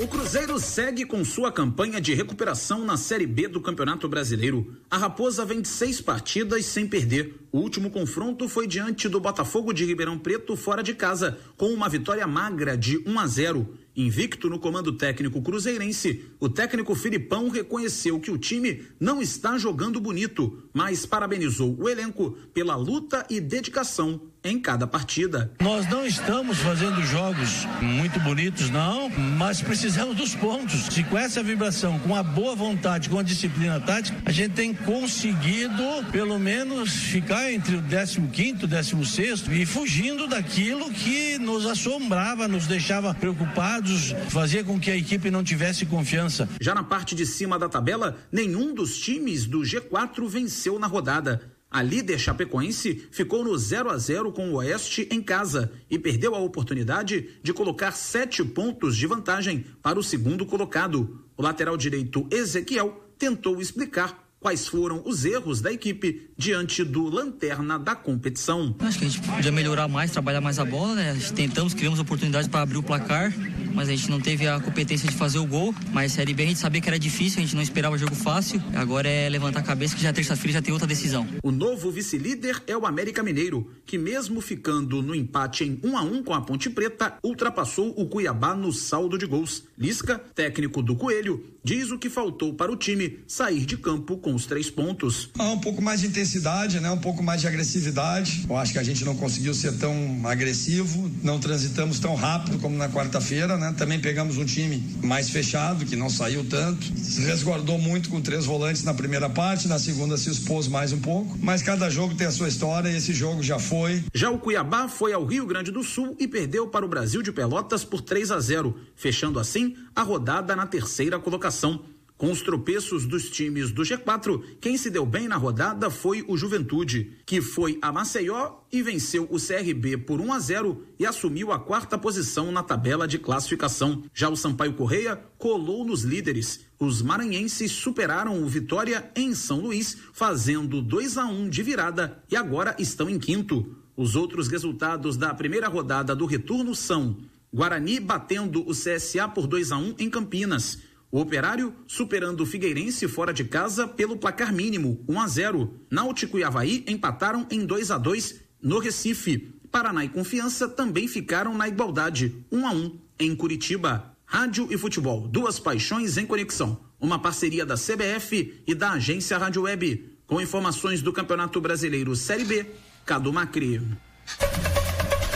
O 0.04 0.08
Cruzeiro 0.08 0.60
segue 0.60 1.06
com 1.06 1.24
sua 1.24 1.50
campanha 1.50 2.02
de 2.02 2.14
recuperação 2.14 2.84
na 2.84 2.98
Série 2.98 3.26
B 3.26 3.48
do 3.48 3.62
Campeonato 3.62 4.10
Brasileiro. 4.10 4.76
A 4.92 4.98
Raposa 4.98 5.46
vem 5.46 5.62
de 5.62 5.70
seis 5.70 6.02
partidas 6.02 6.66
sem 6.66 6.86
perder. 6.86 7.40
O 7.54 7.60
último 7.60 7.90
confronto 7.90 8.50
foi 8.50 8.68
diante 8.68 9.08
do 9.08 9.22
Botafogo 9.22 9.72
de 9.72 9.86
Ribeirão 9.86 10.20
Preto 10.20 10.58
fora 10.58 10.84
de 10.84 10.94
casa, 10.94 11.40
com 11.56 11.68
uma 11.68 11.88
vitória 11.88 12.28
magra 12.28 12.76
de 12.76 13.02
1 13.08 13.18
a 13.18 13.26
0. 13.26 13.78
Invicto 13.96 14.50
no 14.50 14.60
comando 14.60 14.92
técnico 14.92 15.42
cruzeirense, 15.42 16.26
o 16.38 16.50
técnico 16.50 16.94
Filipão 16.96 17.48
reconheceu 17.48 18.20
que 18.20 18.30
o 18.30 18.38
time 18.38 18.86
não 19.00 19.22
está 19.22 19.58
jogando 19.58 20.02
bonito, 20.02 20.64
mas 20.74 21.06
parabenizou 21.06 21.78
o 21.80 21.88
elenco 21.88 22.32
pela 22.54 22.76
luta 22.76 23.26
e 23.30 23.40
dedicação 23.40 24.33
em 24.44 24.60
cada 24.60 24.86
partida. 24.86 25.50
Nós 25.62 25.90
não 25.90 26.06
estamos 26.06 26.58
fazendo 26.58 27.02
jogos 27.04 27.66
muito 27.82 28.20
bonitos, 28.20 28.70
não, 28.70 29.10
mas 29.10 29.62
precisamos 29.62 30.18
dos 30.18 30.36
pontos. 30.36 30.88
Se 30.88 31.04
com 31.04 31.18
essa 31.18 31.42
vibração, 31.42 31.98
com 32.00 32.16
a 32.16 32.22
boa 32.22 32.56
vontade, 32.56 33.10
com 33.10 33.18
a 33.18 33.24
disciplina 33.24 33.80
tática, 33.80 34.18
a 34.26 34.32
gente 34.32 34.54
tem 34.54 34.74
conseguido, 34.74 35.84
pelo 36.12 36.38
menos, 36.38 36.94
ficar 36.94 37.52
entre 37.52 37.78
o 37.78 37.82
15 37.82 38.20
e 38.64 38.68
16 38.68 39.44
e 39.52 39.66
fugindo 39.66 40.28
daquilo 40.28 40.92
que 40.92 41.38
nos 41.38 41.66
assombrava, 41.66 42.48
nos 42.48 42.68
deixava 42.68 43.14
preocupados, 43.14 44.14
fazia 44.30 44.64
com 44.64 44.80
que 44.80 44.92
a 44.92 44.98
equipe 44.98 45.32
não 45.32 45.44
tivesse 45.44 45.86
confiança. 45.86 46.50
Já 46.60 46.76
na 46.76 46.84
parte 46.84 47.16
de 47.16 47.26
cima 47.26 47.58
da 47.58 47.70
tabela, 47.70 48.18
nenhum 48.32 48.74
dos 48.74 48.98
times 48.98 49.46
do 49.46 49.60
G4 49.60 50.28
venceu 50.28 50.78
na 50.78 50.88
rodada. 50.88 51.53
A 51.74 51.82
líder 51.82 52.20
chapecoense 52.20 53.08
ficou 53.10 53.44
no 53.44 53.58
0 53.58 53.90
a 53.90 53.98
0 53.98 54.32
com 54.32 54.52
o 54.52 54.58
Oeste 54.58 55.10
em 55.10 55.20
casa 55.20 55.72
e 55.90 55.98
perdeu 55.98 56.36
a 56.36 56.40
oportunidade 56.40 57.30
de 57.42 57.52
colocar 57.52 57.94
sete 57.94 58.46
pontos 58.46 58.96
de 58.96 59.08
vantagem 59.08 59.66
para 59.82 59.98
o 59.98 60.04
segundo 60.04 60.46
colocado. 60.46 61.26
O 61.36 61.42
lateral 61.42 61.76
direito 61.76 62.28
Ezequiel 62.30 63.04
tentou 63.18 63.60
explicar 63.60 64.24
quais 64.40 64.68
foram 64.68 65.02
os 65.04 65.26
erros 65.26 65.62
da 65.62 65.74
equipe 65.74 66.30
diante 66.44 66.84
do 66.84 67.08
lanterna 67.08 67.80
da 67.80 67.96
competição. 67.96 68.76
Acho 68.80 69.00
que 69.00 69.06
a 69.06 69.08
gente 69.08 69.26
podia 69.26 69.50
melhorar 69.50 69.88
mais, 69.88 70.12
trabalhar 70.12 70.42
mais 70.42 70.60
a 70.60 70.66
bola, 70.66 70.94
né? 70.94 71.18
Tentamos, 71.34 71.74
criamos 71.74 72.00
oportunidades 72.02 72.50
para 72.50 72.60
abrir 72.60 72.78
o 72.78 72.84
placar, 72.84 73.34
mas 73.74 73.88
a 73.88 73.96
gente 73.96 74.10
não 74.10 74.20
teve 74.20 74.46
a 74.46 74.60
competência 74.60 75.10
de 75.10 75.16
fazer 75.16 75.38
o 75.38 75.46
gol. 75.48 75.74
Mas 75.94 76.12
Série 76.12 76.34
B 76.34 76.44
a 76.44 76.48
gente 76.48 76.60
sabia 76.60 76.82
que 76.82 76.90
era 76.90 77.00
difícil, 77.00 77.40
a 77.40 77.46
gente 77.46 77.56
não 77.56 77.62
esperava 77.62 77.98
jogo 77.98 78.14
fácil. 78.14 78.62
Agora 78.76 79.08
é 79.08 79.30
levantar 79.30 79.62
a 79.62 79.64
cabeça 79.64 79.96
que 79.96 80.04
já 80.04 80.12
terça-feira 80.12 80.56
já 80.56 80.62
tem 80.62 80.74
outra 80.74 80.86
decisão. 80.86 81.26
O 81.42 81.50
novo 81.50 81.90
vice-líder 81.90 82.62
é 82.68 82.76
o 82.76 82.86
América 82.86 83.24
Mineiro, 83.24 83.72
que 83.86 83.98
mesmo 83.98 84.42
ficando 84.42 85.02
no 85.02 85.16
empate 85.16 85.64
em 85.64 85.80
1 85.82 85.98
a 85.98 86.02
1 86.02 86.24
com 86.24 86.34
a 86.34 86.42
Ponte 86.42 86.70
Preta, 86.70 87.18
ultrapassou 87.24 87.94
o 87.98 88.06
Cuiabá 88.06 88.54
no 88.54 88.74
saldo 88.74 89.18
de 89.18 89.26
gols. 89.26 89.64
Lisca, 89.78 90.20
técnico 90.36 90.82
do 90.82 90.94
Coelho, 90.94 91.42
diz 91.64 91.90
o 91.90 91.98
que 91.98 92.10
faltou 92.10 92.54
para 92.54 92.70
o 92.70 92.76
time 92.76 93.20
sair 93.26 93.66
de 93.66 93.78
campo 93.78 94.18
com 94.18 94.36
os 94.36 94.46
três 94.46 94.70
pontos. 94.70 95.30
Ah, 95.40 95.52
um 95.52 95.60
pouco 95.60 95.82
mais 95.82 96.02
de 96.02 96.08
intensidade, 96.08 96.33
né? 96.40 96.92
Um 96.92 96.98
pouco 96.98 97.22
mais 97.24 97.42
de 97.42 97.48
agressividade. 97.48 98.46
Eu 98.50 98.58
acho 98.58 98.74
que 98.74 98.80
a 98.80 98.84
gente 98.84 99.04
não 99.06 99.16
conseguiu 99.16 99.54
ser 99.54 99.74
tão 99.78 100.22
agressivo, 100.24 101.12
não 101.24 101.40
transitamos 101.40 102.00
tão 102.00 102.16
rápido 102.16 102.60
como 102.60 102.78
na 102.78 102.90
quarta-feira, 102.90 103.58
né? 103.58 103.74
Também 103.78 104.00
pegamos 104.00 104.38
um 104.38 104.46
time 104.46 104.84
mais 105.04 105.30
fechado, 105.30 105.86
que 105.86 105.96
não 105.96 106.10
saiu 106.10 106.46
tanto. 106.46 106.84
Se 106.98 107.22
resguardou 107.22 107.78
muito 107.78 108.10
com 108.10 108.22
três 108.22 108.46
volantes 108.46 108.84
na 108.84 108.94
primeira 108.94 109.30
parte, 109.30 109.68
na 109.68 109.80
segunda 109.80 110.18
se 110.18 110.30
expôs 110.30 110.68
mais 110.68 110.92
um 110.92 111.00
pouco. 111.00 111.38
Mas 111.42 111.62
cada 111.62 111.90
jogo 111.90 112.16
tem 112.16 112.28
a 112.28 112.32
sua 112.32 112.48
história 112.48 112.90
e 112.90 112.98
esse 112.98 113.14
jogo 113.14 113.44
já 113.44 113.60
foi. 113.60 114.04
Já 114.14 114.30
o 114.30 114.40
Cuiabá 114.40 114.88
foi 114.88 115.14
ao 115.14 115.26
Rio 115.26 115.46
Grande 115.46 115.72
do 115.72 115.84
Sul 115.84 116.16
e 116.20 116.28
perdeu 116.28 116.68
para 116.68 116.86
o 116.86 116.90
Brasil 116.90 117.22
de 117.22 117.32
Pelotas 117.32 117.84
por 117.84 118.02
3 118.02 118.32
a 118.32 118.40
0, 118.40 118.78
fechando 118.96 119.40
assim 119.40 119.76
a 119.96 120.02
rodada 120.02 120.56
na 120.56 120.66
terceira 120.66 121.20
colocação. 121.20 121.82
Com 122.24 122.32
os 122.32 122.42
tropeços 122.42 123.06
dos 123.06 123.30
times 123.30 123.70
do 123.70 123.82
G4, 123.82 124.42
quem 124.62 124.78
se 124.78 124.90
deu 124.90 125.06
bem 125.06 125.28
na 125.28 125.36
rodada 125.36 125.90
foi 125.90 126.24
o 126.26 126.38
Juventude, 126.38 127.18
que 127.26 127.42
foi 127.42 127.78
a 127.82 127.92
Maceió 127.92 128.60
e 128.72 128.82
venceu 128.82 129.28
o 129.30 129.36
CRB 129.36 129.98
por 129.98 130.22
1 130.22 130.32
a 130.32 130.40
0 130.40 130.86
e 130.98 131.06
assumiu 131.06 131.52
a 131.52 131.60
quarta 131.60 131.98
posição 131.98 132.50
na 132.50 132.64
tabela 132.64 133.06
de 133.06 133.20
classificação. 133.20 134.06
Já 134.14 134.30
o 134.30 134.38
Sampaio 134.38 134.72
Correia 134.72 135.22
colou 135.38 135.86
nos 135.86 136.04
líderes. 136.04 136.62
Os 136.80 137.02
maranhenses 137.02 137.74
superaram 137.74 138.42
o 138.42 138.48
Vitória 138.48 139.12
em 139.18 139.36
São 139.36 139.60
Luís, 139.60 139.98
fazendo 140.14 140.82
2 140.82 141.18
a 141.18 141.26
1 141.26 141.50
de 141.50 141.62
virada 141.62 142.24
e 142.32 142.38
agora 142.38 142.74
estão 142.80 143.10
em 143.10 143.20
quinto. 143.20 143.76
Os 143.98 144.16
outros 144.16 144.48
resultados 144.48 145.18
da 145.18 145.34
primeira 145.34 145.68
rodada 145.68 146.16
do 146.16 146.26
retorno 146.26 146.74
são 146.74 147.18
Guarani 147.54 148.00
batendo 148.00 148.62
o 148.66 148.72
CSA 148.72 149.28
por 149.28 149.46
2 149.46 149.74
a 149.74 149.78
1 149.78 149.96
em 150.00 150.10
Campinas. 150.10 150.93
O 151.14 151.20
Operário 151.20 151.76
superando 151.86 152.42
o 152.42 152.46
Figueirense 152.46 153.08
fora 153.08 153.32
de 153.32 153.44
casa 153.44 153.88
pelo 153.88 154.18
placar 154.18 154.52
mínimo, 154.52 155.06
1 155.08 155.22
a 155.22 155.28
0. 155.28 155.80
Náutico 155.88 156.40
e 156.40 156.44
Havaí 156.44 156.84
empataram 156.88 157.46
em 157.52 157.68
2 157.68 157.92
a 157.92 158.00
2 158.00 158.42
no 158.60 158.80
Recife. 158.80 159.54
Paraná 159.70 160.04
e 160.04 160.10
Confiança 160.10 160.68
também 160.68 161.08
ficaram 161.08 161.56
na 161.56 161.68
igualdade, 161.68 162.44
1 162.52 162.66
a 162.66 162.72
1 162.72 163.00
em 163.20 163.36
Curitiba. 163.36 164.18
Rádio 164.26 164.68
e 164.72 164.76
futebol, 164.76 165.28
duas 165.28 165.60
paixões 165.60 166.18
em 166.18 166.26
conexão. 166.26 166.80
Uma 167.00 167.20
parceria 167.20 167.64
da 167.64 167.76
CBF 167.76 168.64
e 168.66 168.74
da 168.74 168.94
agência 168.94 169.38
Rádio 169.38 169.62
Web. 169.62 170.18
Com 170.26 170.42
informações 170.42 171.04
do 171.04 171.14
Campeonato 171.14 171.62
Brasileiro 171.62 172.16
Série 172.16 172.44
B, 172.44 172.66
Cadu 173.06 173.32
Macri. 173.32 173.80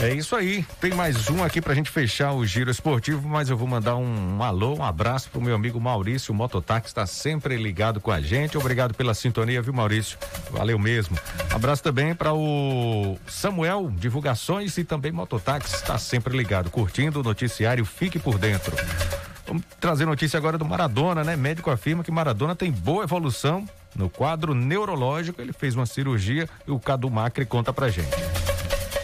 É 0.00 0.14
isso 0.14 0.36
aí. 0.36 0.64
Tem 0.80 0.94
mais 0.94 1.28
um 1.28 1.42
aqui 1.42 1.60
pra 1.60 1.74
gente 1.74 1.90
fechar 1.90 2.32
o 2.32 2.46
giro 2.46 2.70
esportivo, 2.70 3.28
mas 3.28 3.50
eu 3.50 3.56
vou 3.56 3.66
mandar 3.66 3.96
um, 3.96 4.36
um 4.36 4.42
alô, 4.44 4.76
um 4.76 4.84
abraço 4.84 5.28
pro 5.28 5.40
meu 5.40 5.56
amigo 5.56 5.80
Maurício, 5.80 6.32
Mototáxi, 6.32 6.86
está 6.86 7.04
sempre 7.04 7.56
ligado 7.56 8.00
com 8.00 8.12
a 8.12 8.20
gente. 8.20 8.56
Obrigado 8.56 8.94
pela 8.94 9.12
sintonia, 9.12 9.60
viu, 9.60 9.72
Maurício? 9.72 10.16
Valeu 10.52 10.78
mesmo. 10.78 11.18
Abraço 11.52 11.82
também 11.82 12.14
para 12.14 12.32
o 12.32 13.18
Samuel 13.26 13.90
Divulgações 13.90 14.78
e 14.78 14.84
também 14.84 15.10
Mototáxi, 15.10 15.74
está 15.74 15.98
sempre 15.98 16.36
ligado, 16.36 16.70
curtindo 16.70 17.18
o 17.18 17.24
noticiário 17.24 17.84
Fique 17.84 18.20
por 18.20 18.38
Dentro. 18.38 18.76
Vamos 19.48 19.64
trazer 19.80 20.06
notícia 20.06 20.36
agora 20.36 20.56
do 20.56 20.64
Maradona, 20.64 21.24
né? 21.24 21.34
Médico 21.34 21.70
afirma 21.70 22.04
que 22.04 22.10
Maradona 22.12 22.54
tem 22.54 22.70
boa 22.70 23.02
evolução 23.02 23.66
no 23.96 24.08
quadro 24.08 24.54
neurológico. 24.54 25.42
Ele 25.42 25.52
fez 25.52 25.74
uma 25.74 25.86
cirurgia 25.86 26.48
e 26.68 26.70
o 26.70 26.78
Cadu 26.78 27.10
Macri 27.10 27.44
conta 27.44 27.72
pra 27.72 27.88
gente. 27.88 28.14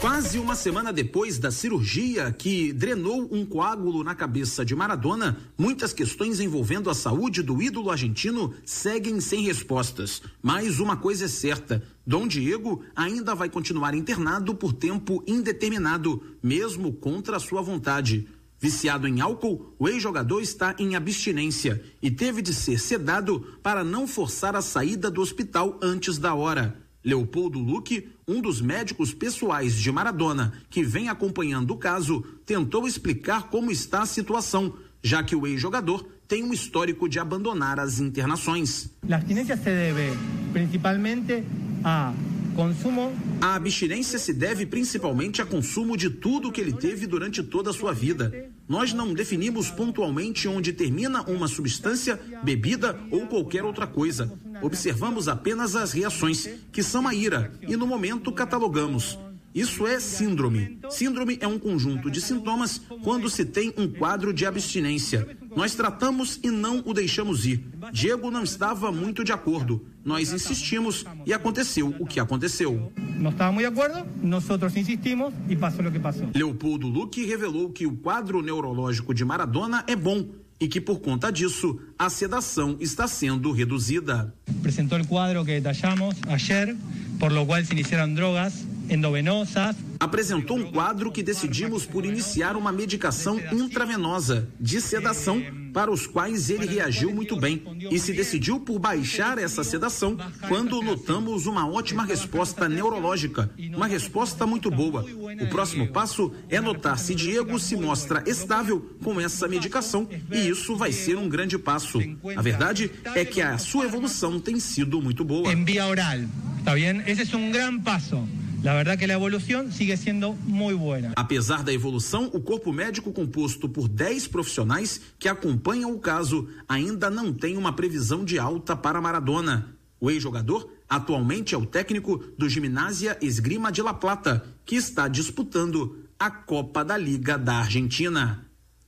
Quase 0.05 0.39
uma 0.39 0.55
semana 0.55 0.93
depois 0.93 1.39
da 1.39 1.51
cirurgia 1.51 2.31
que 2.31 2.75
drenou 2.75 3.27
um 3.33 3.47
coágulo 3.47 4.05
na 4.05 4.15
cabeça 4.15 4.63
de 4.63 4.75
Maradona, 4.75 5.39
muitas 5.57 5.95
questões 5.95 6.41
envolvendo 6.41 6.91
a 6.91 6.95
saúde 6.95 7.43
do 7.43 7.63
ídolo 7.63 7.91
argentino 7.91 8.53
seguem 8.67 9.19
sem 9.19 9.45
respostas. 9.45 10.21
Mas 10.43 10.79
uma 10.79 10.95
coisa 10.95 11.25
é 11.25 11.29
certa: 11.29 11.83
Dom 12.07 12.29
Diego 12.29 12.83
ainda 12.95 13.35
vai 13.35 13.49
continuar 13.49 13.95
internado 13.95 14.55
por 14.55 14.75
tempo 14.75 15.25
indeterminado, 15.27 16.23
mesmo 16.43 16.93
contra 16.93 17.39
sua 17.39 17.63
vontade. 17.63 18.29
Viciado 18.61 19.09
em 19.09 19.23
álcool, 19.23 19.75
o 19.79 19.89
ex-jogador 19.89 20.43
está 20.43 20.77
em 20.79 20.97
abstinência 20.97 21.83
e 22.03 22.11
teve 22.11 22.43
de 22.43 22.53
ser 22.53 22.79
sedado 22.79 23.41
para 23.63 23.83
não 23.83 24.07
forçar 24.07 24.55
a 24.55 24.61
saída 24.61 25.11
do 25.11 25.23
hospital 25.23 25.81
antes 25.83 26.19
da 26.19 26.35
hora. 26.35 26.79
Leopoldo 27.03 27.59
Luque, 27.59 28.09
um 28.27 28.41
dos 28.41 28.61
médicos 28.61 29.13
pessoais 29.13 29.75
de 29.75 29.93
Maradona, 29.93 30.53
que 30.71 30.83
vem 30.83 31.09
acompanhando 31.09 31.73
o 31.73 31.77
caso, 31.77 32.25
tentou 32.47 32.87
explicar 32.87 33.49
como 33.49 33.71
está 33.71 34.03
a 34.03 34.07
situação, 34.07 34.75
já 35.03 35.23
que 35.23 35.37
o 35.37 35.47
ex-jogador 35.47 36.07
tem 36.27 36.43
um 36.43 36.53
histórico 36.53 37.09
de 37.09 37.19
abandonar 37.19 37.79
as 37.79 38.01
internações. 38.01 38.91
A 39.09 39.17
abstinência 39.17 39.57
se 39.57 39.65
deve 39.65 40.19
principalmente 40.53 41.45
a 41.85 42.15
consumo. 42.55 43.13
A 43.41 43.55
abstinência 43.57 44.19
se 44.19 44.33
deve 44.33 44.65
principalmente 44.65 45.43
a 45.43 45.47
consumo 45.47 45.97
de 45.97 46.09
tudo 46.09 46.51
que 46.51 46.61
ele 46.61 46.73
teve 46.73 47.07
durante 47.07 47.43
toda 47.43 47.71
a 47.71 47.73
sua 47.73 47.93
vida. 47.93 48.51
Nós 48.67 48.93
não 48.95 49.13
definimos 49.13 49.71
pontualmente 49.71 50.49
onde 50.49 50.73
termina 50.73 51.23
uma 51.23 51.47
substância, 51.47 52.19
bebida 52.43 52.99
ou 53.11 53.27
qualquer 53.27 53.63
outra 53.63 53.87
coisa. 53.87 54.33
Observamos 54.63 55.29
apenas 55.29 55.77
as 55.77 55.93
reações, 55.93 56.49
que 56.73 56.83
são 56.83 57.07
a 57.07 57.15
ira, 57.15 57.53
e 57.61 57.77
no 57.77 57.87
momento 57.87 58.33
catalogamos. 58.33 59.19
Isso 59.55 59.87
é 59.87 60.01
síndrome. 60.01 60.81
Síndrome 60.91 61.39
é 61.41 61.47
um 61.47 61.61
conjunto 61.61 62.11
de 62.11 62.21
sintomas 62.21 62.81
quando 63.05 63.31
se 63.31 63.45
tem 63.45 63.73
um 63.79 63.87
quadro 63.87 64.33
de 64.35 64.45
abstinência. 64.45 65.29
Nós 65.55 65.77
tratamos 65.77 66.41
e 66.43 66.51
não 66.51 66.83
o 66.85 66.93
deixamos 66.93 67.47
ir. 67.47 67.65
Diego 67.93 68.33
não 68.33 68.43
estava 68.43 68.91
muito 68.91 69.23
de 69.23 69.31
acordo. 69.31 69.87
Nós 70.05 70.33
insistimos 70.33 71.05
e 71.25 71.33
aconteceu 71.33 71.95
o 72.01 72.05
que 72.05 72.19
aconteceu. 72.19 72.93
Não 73.17 73.31
estávamos 73.31 73.61
de 73.61 73.67
acordo, 73.67 74.05
nós 74.21 74.77
insistimos 74.77 75.33
e 75.49 75.55
passou 75.55 75.87
o 75.87 75.93
que 75.93 76.01
passou. 76.01 76.29
Leopoldo 76.35 76.89
Luque 76.89 77.25
revelou 77.25 77.71
que 77.71 77.87
o 77.87 77.97
quadro 77.97 78.43
neurológico 78.43 79.15
de 79.15 79.25
Maradona 79.25 79.85
é 79.87 79.95
bom 79.95 80.27
e 80.61 80.67
que 80.67 80.81
por 80.81 80.99
conta 80.99 81.31
disso 81.31 81.79
a 81.97 82.11
sedação 82.11 82.77
está 82.81 83.07
sendo 83.07 83.53
reduzida. 83.53 84.35
Apresentou 84.59 85.01
o 85.01 85.07
quadro 85.07 85.45
que 85.45 85.61
detallamos 85.61 86.17
ayer, 86.27 86.77
por 87.21 87.33
lo 87.33 87.47
cual 87.47 87.65
se 87.65 87.73
iniciaram 87.73 88.13
drogas 88.13 88.74
endovenosas. 88.89 89.77
Apresentou 89.99 90.59
um 90.59 90.71
quadro 90.71 91.11
que 91.11 91.23
decidimos 91.23 91.87
por 91.87 92.05
iniciar 92.05 92.57
uma 92.57 92.73
medicação 92.73 93.41
intravenosa 93.53 94.49
de 94.61 94.81
sedação 94.81 95.43
para 95.75 95.91
os 95.91 96.07
quais 96.07 96.51
ele 96.51 96.67
reagiu 96.67 97.13
muito 97.13 97.37
bem 97.37 97.61
e 97.91 97.99
se 97.99 98.13
decidiu 98.13 98.61
por 98.61 98.79
baixar 98.79 99.39
essa 99.39 99.65
sedação 99.65 100.17
quando 100.49 100.81
notamos 100.81 101.47
uma 101.47 101.69
ótima 101.69 102.05
resposta 102.05 102.69
neurológica, 102.69 103.51
uma 103.75 103.89
resposta 103.89 104.47
muito 104.47 104.71
boa. 104.71 105.05
O 105.43 105.49
próximo 105.49 105.89
passo 105.89 106.33
é 106.49 106.61
notar 106.61 106.97
se 106.97 107.13
Diego 107.13 107.59
se 107.59 107.77
mostra 107.77 108.23
estável 108.25 108.97
com 109.03 109.21
essa 109.21 109.49
medicação 109.49 110.09
e 110.31 110.49
isso 110.49 110.77
vai 110.77 110.93
ser 110.93 111.19
um 111.19 111.29
grande 111.29 111.59
passo. 111.59 111.99
A 112.37 112.41
verdade 112.41 112.91
é 113.07 113.25
que 113.25 113.43
a 113.43 113.59
sua 113.59 113.87
evolução 113.87 114.39
tem 114.39 114.61
sido 114.61 115.03
muito 115.03 115.25
boa. 115.25 115.53
Em 115.53 115.65
via 115.65 115.87
oral, 115.87 116.19
tá 116.65 116.75
bem? 116.75 117.03
Esse 117.05 117.35
é 117.35 117.37
um 117.37 117.51
grande 117.51 117.83
passo. 117.83 118.23
La 118.65 118.73
verdad 118.73 118.97
que 118.97 119.07
la 119.07 119.13
evolución 119.13 119.71
sigue 119.73 119.95
siendo 119.99 120.33
muy 120.33 120.73
buena. 120.73 121.13
Apesar 121.17 121.63
da 121.63 121.71
evolução, 121.71 122.31
o 122.33 122.41
corpo 122.41 122.73
médico 122.73 123.13
composto 123.13 123.69
por 123.69 123.89
10 123.89 124.29
profissionais 124.29 125.03
que 125.19 125.29
acompanham 125.29 125.93
o 125.93 125.99
caso 125.99 126.49
ainda 126.67 127.11
não 127.11 127.31
tem 127.31 127.59
uma 127.59 127.77
previsão 127.77 128.25
de 128.25 128.39
alta 128.39 128.75
para 128.75 129.03
Maradona. 129.03 129.77
O 130.01 130.11
ex-jogador 130.11 130.67
atualmente 130.89 131.55
é 131.55 131.59
o 131.59 131.67
técnico 131.67 132.17
do 132.39 132.49
Gimnasia 132.49 133.19
Esgrima 133.21 133.71
de 133.71 133.83
La 133.83 133.93
Plata, 133.93 134.43
que 134.65 134.77
está 134.77 135.09
disputando 135.09 135.99
a 136.19 136.31
Copa 136.31 136.83
da 136.83 136.97
Liga 136.97 137.37
da 137.37 137.57
Argentina. 137.57 138.47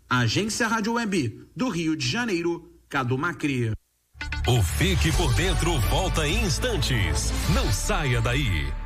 Agência 0.09 0.69
Rádio 0.69 0.95
Web 0.95 1.49
do 1.55 1.69
Rio 1.69 1.95
de 1.95 2.09
Janeiro, 2.09 2.73
Cadu 2.89 3.19
Macri. 3.19 3.73
O 4.47 4.63
Fique 4.63 5.13
por 5.13 5.35
Dentro 5.35 5.79
volta 5.91 6.27
em 6.27 6.47
instantes. 6.47 7.31
Não 7.55 7.71
saia 7.71 8.23
daí. 8.23 8.86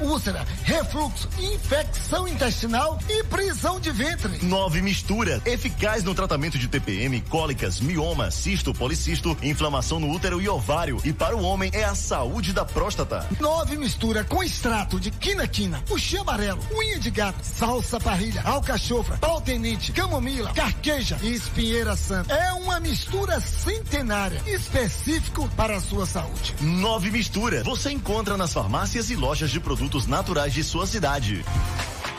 úlcera, 0.00 0.46
refluxo, 0.62 1.28
infecção 1.38 2.28
intestinal 2.28 2.98
e 3.08 3.24
prisão 3.24 3.80
de 3.80 3.90
ventre. 3.90 4.44
Nove 4.44 4.80
mistura, 4.80 5.40
eficaz 5.44 6.04
no 6.04 6.14
tratamento 6.14 6.58
de 6.58 6.68
TPM, 6.68 7.20
cólicas, 7.22 7.80
mioma, 7.80 8.30
cisto, 8.30 8.72
policisto, 8.72 9.36
inflamação 9.42 9.98
no 9.98 10.10
útero 10.10 10.40
e 10.40 10.48
ovário. 10.48 11.00
E 11.04 11.12
para 11.12 11.36
o 11.36 11.42
homem 11.42 11.70
é 11.72 11.84
a 11.84 11.94
saúde 11.94 12.52
da 12.52 12.64
próstata. 12.64 13.26
Nove 13.40 13.76
mistura 13.76 14.24
com 14.24 14.42
extrato 14.42 15.00
de 15.00 15.10
quina-quina, 15.10 15.82
puxê 15.86 16.18
amarelo, 16.18 16.60
unha 16.72 16.98
de 16.98 17.10
gato, 17.10 17.42
salsa 17.42 17.98
parrilha, 17.98 18.42
alcachofra, 18.42 19.16
pau 19.18 19.40
tenente, 19.40 19.92
camomila, 19.92 20.52
carqueja 20.52 21.18
e 21.22 21.32
espinheira 21.32 21.96
santa. 21.96 22.34
É 22.34 22.52
uma 22.52 22.78
mistura 22.80 23.40
centenária, 23.40 24.40
específico 24.46 25.48
para 25.56 25.76
a 25.76 25.80
sua 25.80 26.06
saúde. 26.06 26.54
Nove 26.60 27.10
mistura, 27.10 27.62
você 27.64 27.90
encontra 27.90 28.36
nas 28.36 28.52
farmácias 28.52 29.10
e 29.10 29.16
lojas 29.16 29.50
de 29.50 29.58
produtos 29.58 29.87
produtos 29.88 30.06
naturais 30.06 30.52
de 30.52 30.62
sua 30.62 30.86
cidade. 30.86 31.44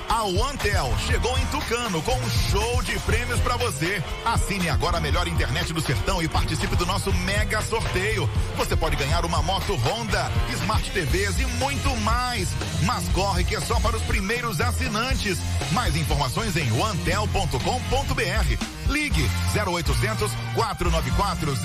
A 0.10 0.24
OneTel 0.24 0.92
chegou 1.06 1.38
em 1.38 1.46
Tucano 1.46 2.02
com 2.02 2.16
um 2.16 2.30
show 2.30 2.82
de 2.82 2.98
prêmios 3.02 3.40
para 3.42 3.56
você. 3.58 4.04
Assine 4.26 4.68
agora 4.68 4.98
a 4.98 5.00
melhor 5.00 5.28
internet 5.28 5.72
do 5.72 5.80
sertão 5.80 6.20
e 6.20 6.28
participe 6.28 6.76
do 6.76 6.86
nosso 6.86 7.14
mega 7.14 7.62
sorteio. 7.62 8.28
Você 8.58 8.76
pode 8.76 8.96
ganhar 8.96 9.24
uma 9.24 9.44
moto 9.44 9.76
Honda, 9.76 10.30
Smart 10.50 10.90
TVs 10.90 11.40
e 11.40 11.46
muito 11.46 11.96
mais. 11.98 12.50
Mas 12.84 13.08
corre 13.10 13.44
que 13.44 13.56
é 13.56 13.62
só 13.62 13.80
para 13.80 13.96
os 13.96 14.02
primeiros 14.02 14.60
assinantes. 14.60 15.38
Mais 15.72 15.96
informações 15.96 16.58
em 16.58 16.72
onetel.com.br. 16.72 18.92
Ligue 18.92 19.30
0800 19.56 20.32
494 20.56 21.56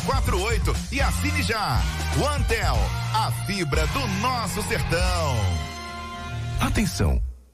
0048 0.00 0.76
e 0.92 1.00
assine 1.00 1.42
já. 1.42 1.82
OneTel, 2.16 2.78
a 3.12 3.32
fibra 3.44 3.84
do 3.88 4.06
nosso 4.20 4.62
sertão. 4.62 5.36
Atenção! 6.60 7.27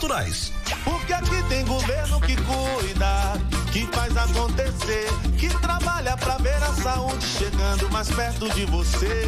naturais. 0.00 0.52
Porque 0.82 1.12
aqui 1.12 1.42
tem 1.48 1.64
governo 1.66 2.20
que 2.20 2.34
cuida, 2.36 3.34
que 3.70 3.86
faz 3.94 4.16
acontecer, 4.16 5.08
que 5.38 5.48
trabalha 5.60 6.16
pra 6.16 6.38
ver 6.38 6.56
a 6.62 6.72
saúde 6.82 7.24
chegando 7.26 7.90
mais 7.90 8.10
perto 8.10 8.48
de 8.50 8.64
você, 8.66 9.26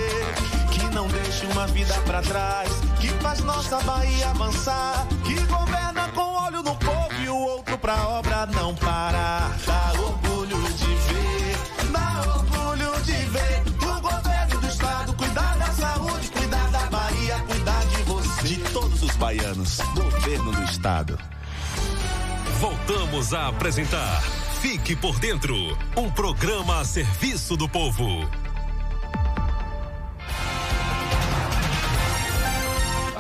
que 0.70 0.82
não 0.94 1.06
deixa 1.08 1.46
uma 1.48 1.66
vida 1.66 1.94
pra 2.06 2.22
trás, 2.22 2.70
que 2.98 3.08
faz 3.20 3.40
nossa 3.40 3.80
Bahia 3.80 4.30
avançar, 4.30 5.06
que 5.24 5.34
governa 5.46 6.08
com 6.14 6.46
olho 6.46 6.62
no 6.62 6.74
povo 6.76 7.22
e 7.22 7.28
o 7.28 7.36
outro 7.36 7.76
pra 7.76 8.08
obra 8.08 8.46
não 8.46 8.74
parar. 8.74 9.50
Governo 20.33 20.53
do 20.53 20.62
estado. 20.64 21.18
Voltamos 22.59 23.35
a 23.35 23.49
apresentar 23.49 24.22
Fique 24.62 24.97
por 24.97 25.18
Dentro 25.18 25.55
um 25.97 26.11
programa 26.11 26.80
a 26.80 26.85
serviço 26.85 27.57
do 27.57 27.68
povo. 27.68 28.41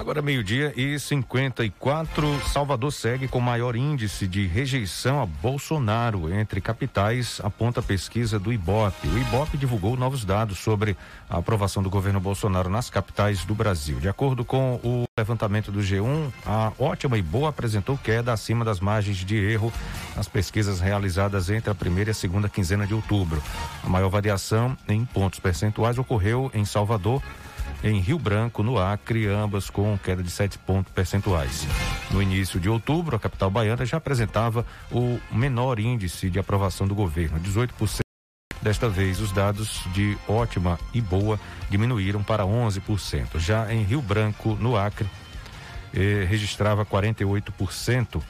Agora 0.02 0.20
meio-dia 0.20 0.72
e 0.76 0.98
54, 0.98 2.40
Salvador 2.48 2.92
segue 2.92 3.28
com 3.28 3.38
maior 3.38 3.76
índice 3.76 4.26
de 4.26 4.48
rejeição 4.48 5.22
a 5.22 5.26
Bolsonaro 5.26 6.34
entre 6.34 6.60
capitais, 6.60 7.40
aponta 7.40 7.78
a 7.78 7.82
pesquisa 7.84 8.36
do 8.36 8.52
IBOP. 8.52 9.06
O 9.06 9.16
IBOP 9.16 9.56
divulgou 9.56 9.96
novos 9.96 10.24
dados 10.24 10.58
sobre 10.58 10.96
a 11.30 11.38
aprovação 11.38 11.84
do 11.84 11.88
governo 11.88 12.18
Bolsonaro 12.18 12.68
nas 12.68 12.90
capitais 12.90 13.44
do 13.44 13.54
Brasil. 13.54 14.00
De 14.00 14.08
acordo 14.08 14.44
com 14.44 14.80
o 14.82 15.04
levantamento 15.16 15.70
do 15.70 15.78
G1, 15.78 16.32
a 16.44 16.72
ótima 16.80 17.16
e 17.16 17.22
boa 17.22 17.50
apresentou 17.50 17.96
queda 17.96 18.32
acima 18.32 18.64
das 18.64 18.80
margens 18.80 19.18
de 19.18 19.36
erro 19.36 19.72
nas 20.16 20.26
pesquisas 20.26 20.80
realizadas 20.80 21.48
entre 21.48 21.70
a 21.70 21.76
primeira 21.76 22.10
e 22.10 22.12
a 22.12 22.14
segunda 22.14 22.48
quinzena 22.48 22.88
de 22.88 22.92
outubro. 22.92 23.40
A 23.84 23.88
maior 23.88 24.08
variação 24.08 24.76
em 24.88 25.04
pontos 25.04 25.38
percentuais 25.38 25.96
ocorreu 25.96 26.50
em 26.52 26.64
Salvador 26.64 27.22
em 27.82 27.98
Rio 27.98 28.18
Branco, 28.18 28.62
no 28.62 28.78
Acre, 28.78 29.26
ambas 29.26 29.68
com 29.68 29.98
queda 29.98 30.22
de 30.22 30.30
7 30.30 30.58
pontos 30.58 30.92
percentuais. 30.92 31.66
No 32.10 32.22
início 32.22 32.60
de 32.60 32.68
outubro, 32.68 33.16
a 33.16 33.18
capital 33.18 33.50
baiana 33.50 33.84
já 33.84 33.96
apresentava 33.96 34.64
o 34.90 35.18
menor 35.30 35.78
índice 35.78 36.30
de 36.30 36.38
aprovação 36.38 36.86
do 36.86 36.94
governo, 36.94 37.40
18%. 37.40 38.00
Desta 38.60 38.88
vez, 38.88 39.18
os 39.18 39.32
dados 39.32 39.82
de 39.92 40.16
ótima 40.28 40.78
e 40.94 41.00
boa 41.00 41.38
diminuíram 41.68 42.22
para 42.22 42.44
11%. 42.44 43.40
Já 43.40 43.72
em 43.72 43.82
Rio 43.82 44.00
Branco, 44.00 44.56
no 44.60 44.76
Acre, 44.76 45.08
eh, 45.92 46.24
registrava 46.28 46.86
48% 46.86 48.22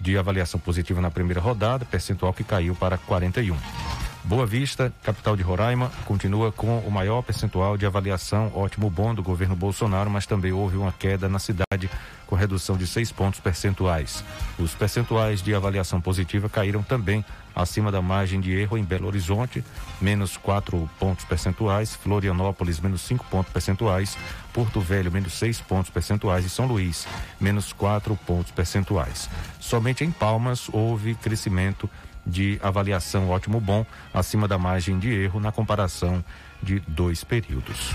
de 0.00 0.18
avaliação 0.18 0.58
positiva 0.58 1.00
na 1.00 1.10
primeira 1.10 1.40
rodada, 1.40 1.84
percentual 1.84 2.32
que 2.32 2.42
caiu 2.42 2.74
para 2.74 2.98
41%. 2.98 4.05
Boa 4.26 4.44
Vista, 4.44 4.92
capital 5.04 5.36
de 5.36 5.44
Roraima, 5.44 5.88
continua 6.04 6.50
com 6.50 6.80
o 6.80 6.90
maior 6.90 7.22
percentual 7.22 7.76
de 7.76 7.86
avaliação 7.86 8.50
ótimo 8.56 8.90
bom 8.90 9.14
do 9.14 9.22
governo 9.22 9.54
Bolsonaro, 9.54 10.10
mas 10.10 10.26
também 10.26 10.50
houve 10.50 10.76
uma 10.76 10.90
queda 10.90 11.28
na 11.28 11.38
cidade 11.38 11.88
com 12.26 12.34
redução 12.34 12.76
de 12.76 12.88
seis 12.88 13.12
pontos 13.12 13.38
percentuais. 13.38 14.24
Os 14.58 14.74
percentuais 14.74 15.40
de 15.40 15.54
avaliação 15.54 16.00
positiva 16.00 16.48
caíram 16.48 16.82
também 16.82 17.24
acima 17.54 17.92
da 17.92 18.02
margem 18.02 18.40
de 18.40 18.50
erro 18.52 18.76
em 18.76 18.82
Belo 18.82 19.06
Horizonte, 19.06 19.64
menos 20.00 20.36
quatro 20.36 20.90
pontos 20.98 21.24
percentuais, 21.24 21.94
Florianópolis, 21.94 22.80
menos 22.80 23.02
cinco 23.02 23.24
pontos 23.26 23.52
percentuais, 23.52 24.18
Porto 24.52 24.80
Velho, 24.80 25.12
menos 25.12 25.34
seis 25.34 25.60
pontos 25.60 25.88
percentuais 25.88 26.44
e 26.44 26.50
São 26.50 26.66
Luís, 26.66 27.06
menos 27.40 27.72
quatro 27.72 28.18
pontos 28.26 28.50
percentuais. 28.50 29.30
Somente 29.60 30.02
em 30.02 30.10
Palmas 30.10 30.68
houve 30.72 31.14
crescimento 31.14 31.88
de 32.26 32.58
avaliação 32.62 33.30
ótimo 33.30 33.60
bom, 33.60 33.86
acima 34.12 34.48
da 34.48 34.58
margem 34.58 34.98
de 34.98 35.12
erro 35.12 35.38
na 35.38 35.52
comparação 35.52 36.24
de 36.62 36.80
dois 36.80 37.22
períodos. 37.22 37.90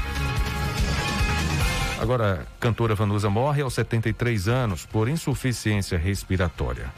Agora, 2.00 2.48
cantora 2.60 2.96
Vanusa 2.96 3.30
morre 3.30 3.62
aos 3.62 3.76
73 3.76 4.48
anos 4.48 4.86
por 4.86 5.08
insuficiência 5.08 5.98
respiratória. 5.98 6.92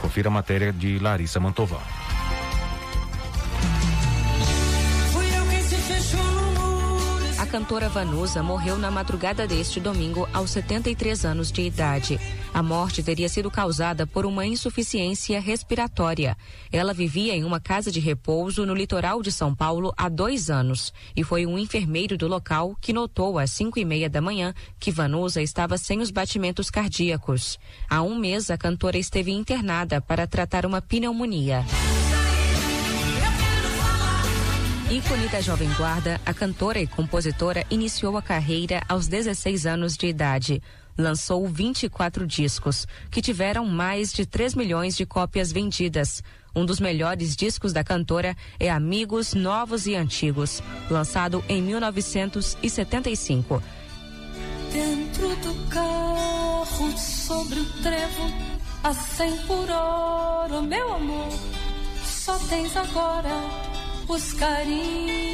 Confira 0.00 0.28
a 0.28 0.32
matéria 0.32 0.72
de 0.72 0.98
Larissa 0.98 1.38
Mantoval. 1.38 2.05
A 7.46 7.48
cantora 7.48 7.88
Vanusa 7.88 8.42
morreu 8.42 8.76
na 8.76 8.90
madrugada 8.90 9.46
deste 9.46 9.78
domingo 9.78 10.28
aos 10.32 10.50
73 10.50 11.24
anos 11.24 11.52
de 11.52 11.62
idade. 11.62 12.18
A 12.52 12.60
morte 12.60 13.04
teria 13.04 13.28
sido 13.28 13.52
causada 13.52 14.04
por 14.04 14.26
uma 14.26 14.44
insuficiência 14.44 15.40
respiratória. 15.40 16.36
Ela 16.72 16.92
vivia 16.92 17.36
em 17.36 17.44
uma 17.44 17.60
casa 17.60 17.92
de 17.92 18.00
repouso 18.00 18.66
no 18.66 18.74
litoral 18.74 19.22
de 19.22 19.30
São 19.30 19.54
Paulo 19.54 19.94
há 19.96 20.08
dois 20.08 20.50
anos 20.50 20.92
e 21.14 21.22
foi 21.22 21.46
um 21.46 21.56
enfermeiro 21.56 22.18
do 22.18 22.26
local 22.26 22.76
que 22.80 22.92
notou 22.92 23.38
às 23.38 23.52
cinco 23.52 23.78
e 23.78 23.84
meia 23.84 24.10
da 24.10 24.20
manhã 24.20 24.52
que 24.80 24.90
Vanusa 24.90 25.40
estava 25.40 25.78
sem 25.78 26.00
os 26.00 26.10
batimentos 26.10 26.68
cardíacos. 26.68 27.60
Há 27.88 28.02
um 28.02 28.18
mês, 28.18 28.50
a 28.50 28.58
cantora 28.58 28.98
esteve 28.98 29.30
internada 29.30 30.00
para 30.00 30.26
tratar 30.26 30.66
uma 30.66 30.82
pneumonia. 30.82 31.64
Ícone 34.88 35.28
da 35.28 35.40
Jovem 35.40 35.68
Guarda, 35.74 36.20
a 36.24 36.32
cantora 36.32 36.78
e 36.78 36.86
compositora 36.86 37.66
iniciou 37.68 38.16
a 38.16 38.22
carreira 38.22 38.80
aos 38.88 39.08
16 39.08 39.66
anos 39.66 39.96
de 39.96 40.06
idade. 40.06 40.62
Lançou 40.96 41.44
24 41.48 42.24
discos, 42.24 42.86
que 43.10 43.20
tiveram 43.20 43.66
mais 43.66 44.12
de 44.12 44.24
3 44.24 44.54
milhões 44.54 44.96
de 44.96 45.04
cópias 45.04 45.50
vendidas. 45.50 46.22
Um 46.54 46.64
dos 46.64 46.78
melhores 46.78 47.34
discos 47.34 47.72
da 47.72 47.82
cantora 47.82 48.36
é 48.60 48.70
Amigos 48.70 49.34
Novos 49.34 49.88
e 49.88 49.96
Antigos, 49.96 50.62
lançado 50.88 51.44
em 51.48 51.60
1975. 51.60 53.60
Dentro 54.72 55.28
do 55.28 55.68
carro, 55.68 56.96
sobre 56.96 57.58
o 57.58 57.64
trevo, 57.82 58.32
a 58.84 58.94
100 58.94 59.36
por 59.48 59.68
hora, 59.68 60.62
meu 60.62 60.94
amor, 60.94 61.32
só 62.04 62.38
tens 62.38 62.76
agora 62.76 63.65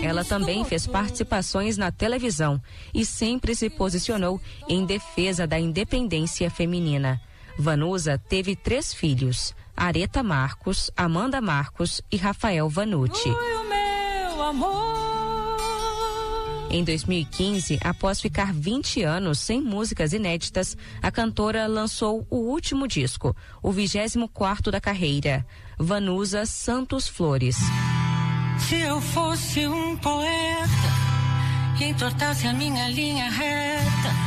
ela 0.02 0.24
também 0.24 0.64
fez 0.64 0.86
participações 0.86 1.76
na 1.76 1.92
televisão 1.92 2.60
e 2.92 3.04
sempre 3.04 3.54
se 3.54 3.70
posicionou 3.70 4.40
em 4.68 4.84
defesa 4.84 5.46
da 5.46 5.58
independência 5.58 6.50
feminina. 6.50 7.20
Vanusa 7.58 8.18
teve 8.28 8.56
três 8.56 8.92
filhos: 8.92 9.54
Areta 9.76 10.22
Marcos, 10.22 10.90
Amanda 10.96 11.40
Marcos 11.40 12.02
e 12.10 12.16
Rafael 12.16 12.68
Vanucci. 12.68 13.30
Em 16.70 16.82
2015, 16.82 17.78
após 17.84 18.20
ficar 18.20 18.52
20 18.52 19.02
anos 19.02 19.38
sem 19.38 19.60
músicas 19.60 20.14
inéditas, 20.14 20.76
a 21.02 21.10
cantora 21.10 21.66
lançou 21.66 22.26
o 22.30 22.36
último 22.36 22.88
disco, 22.88 23.36
o 23.62 23.70
24 23.70 24.72
da 24.72 24.80
carreira, 24.80 25.46
Vanusa 25.78 26.46
Santos 26.46 27.06
Flores. 27.06 27.58
Se 28.58 28.80
eu 28.80 29.00
fosse 29.00 29.66
um 29.66 29.96
poeta 29.96 30.92
e 31.80 31.84
entortasse 31.84 32.46
a 32.46 32.52
minha 32.52 32.88
linha 32.88 33.28
reta. 33.28 34.22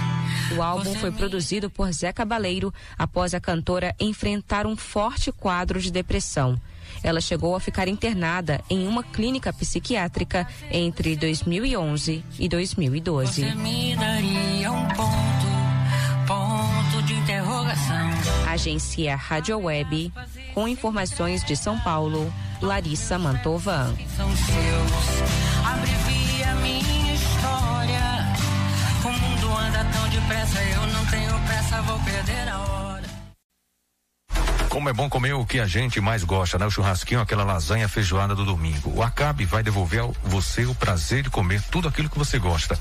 O 0.57 0.61
álbum 0.61 0.93
foi 0.95 1.11
produzido 1.11 1.69
por 1.69 1.91
Zé 1.91 2.11
Cabaleiro 2.11 2.73
após 2.97 3.33
a 3.33 3.39
cantora 3.39 3.95
enfrentar 3.99 4.67
um 4.67 4.75
forte 4.75 5.31
quadro 5.31 5.79
de 5.79 5.89
depressão. 5.89 6.59
Ela 7.01 7.21
chegou 7.21 7.55
a 7.55 7.59
ficar 7.59 7.87
internada 7.87 8.61
em 8.69 8.87
uma 8.87 9.03
clínica 9.03 9.53
psiquiátrica 9.53 10.47
entre 10.69 11.15
2011 11.15 12.23
e 12.37 12.49
2012. 12.49 13.41
Você 13.41 13.55
me 13.55 13.95
daria 13.95 14.71
um 14.71 14.87
ponto, 14.89 15.47
ponto 16.27 16.94
de 17.05 17.13
interrogação. 17.13 18.09
Agência 18.47 19.15
Rádio 19.15 19.59
Web, 19.59 20.11
com 20.53 20.67
informações 20.67 21.43
de 21.43 21.55
São 21.55 21.79
Paulo, 21.79 22.33
Larissa 22.61 23.19
Mantovan. 23.19 23.95
São 24.17 24.29
seus, 24.35 25.65
abrevia 25.65 26.55
minha 26.55 27.13
história. 27.13 28.01
O 29.03 29.11
mundo 29.11 29.57
anda 29.57 29.85
tão 29.93 30.09
depressa, 30.09 30.63
eu 30.63 30.87
não 30.87 31.05
tenho 31.05 31.39
pressa, 31.45 31.81
vou 31.83 31.99
perder 31.99 32.49
a 32.49 32.59
hora. 32.59 33.05
Como 34.69 34.89
é 34.89 34.93
bom 34.93 35.07
comer 35.07 35.33
o 35.33 35.45
que 35.45 35.59
a 35.59 35.67
gente 35.67 36.01
mais 36.01 36.23
gosta, 36.23 36.57
né? 36.57 36.65
O 36.65 36.71
churrasquinho, 36.71 37.21
aquela 37.21 37.43
lasanha 37.43 37.87
feijoada 37.87 38.33
do 38.33 38.43
domingo. 38.43 38.91
O 38.95 39.03
Acabe 39.03 39.45
vai 39.45 39.61
devolver 39.61 40.03
a 40.03 40.07
você 40.23 40.65
o 40.65 40.73
prazer 40.73 41.21
de 41.21 41.29
comer 41.29 41.61
tudo 41.69 41.87
aquilo 41.87 42.09
que 42.09 42.17
você 42.17 42.39
gosta. 42.39 42.79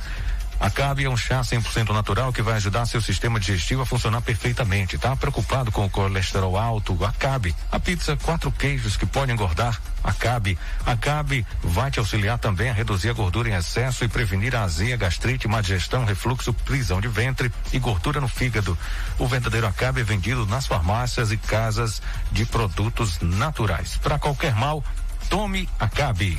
Acabe 0.64 1.04
é 1.04 1.10
um 1.10 1.16
chá 1.16 1.42
100% 1.42 1.90
natural 1.90 2.32
que 2.32 2.40
vai 2.40 2.54
ajudar 2.54 2.86
seu 2.86 2.98
sistema 2.98 3.38
digestivo 3.38 3.82
a 3.82 3.86
funcionar 3.86 4.22
perfeitamente. 4.22 4.96
Tá 4.96 5.14
preocupado 5.14 5.70
com 5.70 5.84
o 5.84 5.90
colesterol 5.90 6.56
alto? 6.56 7.04
Acabe. 7.04 7.54
A 7.70 7.78
pizza 7.78 8.16
quatro 8.16 8.50
queijos 8.50 8.96
que 8.96 9.04
pode 9.04 9.30
engordar? 9.30 9.78
Acabe. 10.02 10.58
Acabe 10.86 11.46
vai 11.62 11.90
te 11.90 11.98
auxiliar 11.98 12.38
também 12.38 12.70
a 12.70 12.72
reduzir 12.72 13.10
a 13.10 13.12
gordura 13.12 13.50
em 13.50 13.54
excesso 13.54 14.06
e 14.06 14.08
prevenir 14.08 14.56
a 14.56 14.62
azia, 14.62 14.96
gastrite, 14.96 15.46
má 15.46 15.60
digestão, 15.60 16.06
refluxo, 16.06 16.54
prisão 16.54 16.98
de 16.98 17.08
ventre 17.08 17.52
e 17.70 17.78
gordura 17.78 18.18
no 18.18 18.26
fígado. 18.26 18.76
O 19.18 19.26
verdadeiro 19.26 19.66
Acabe 19.66 20.00
é 20.00 20.04
vendido 20.04 20.46
nas 20.46 20.66
farmácias 20.66 21.30
e 21.30 21.36
casas 21.36 22.00
de 22.32 22.46
produtos 22.46 23.20
naturais. 23.20 23.98
Para 23.98 24.18
qualquer 24.18 24.54
mal, 24.54 24.82
Tome 25.28 25.68
Acabe. 25.78 26.38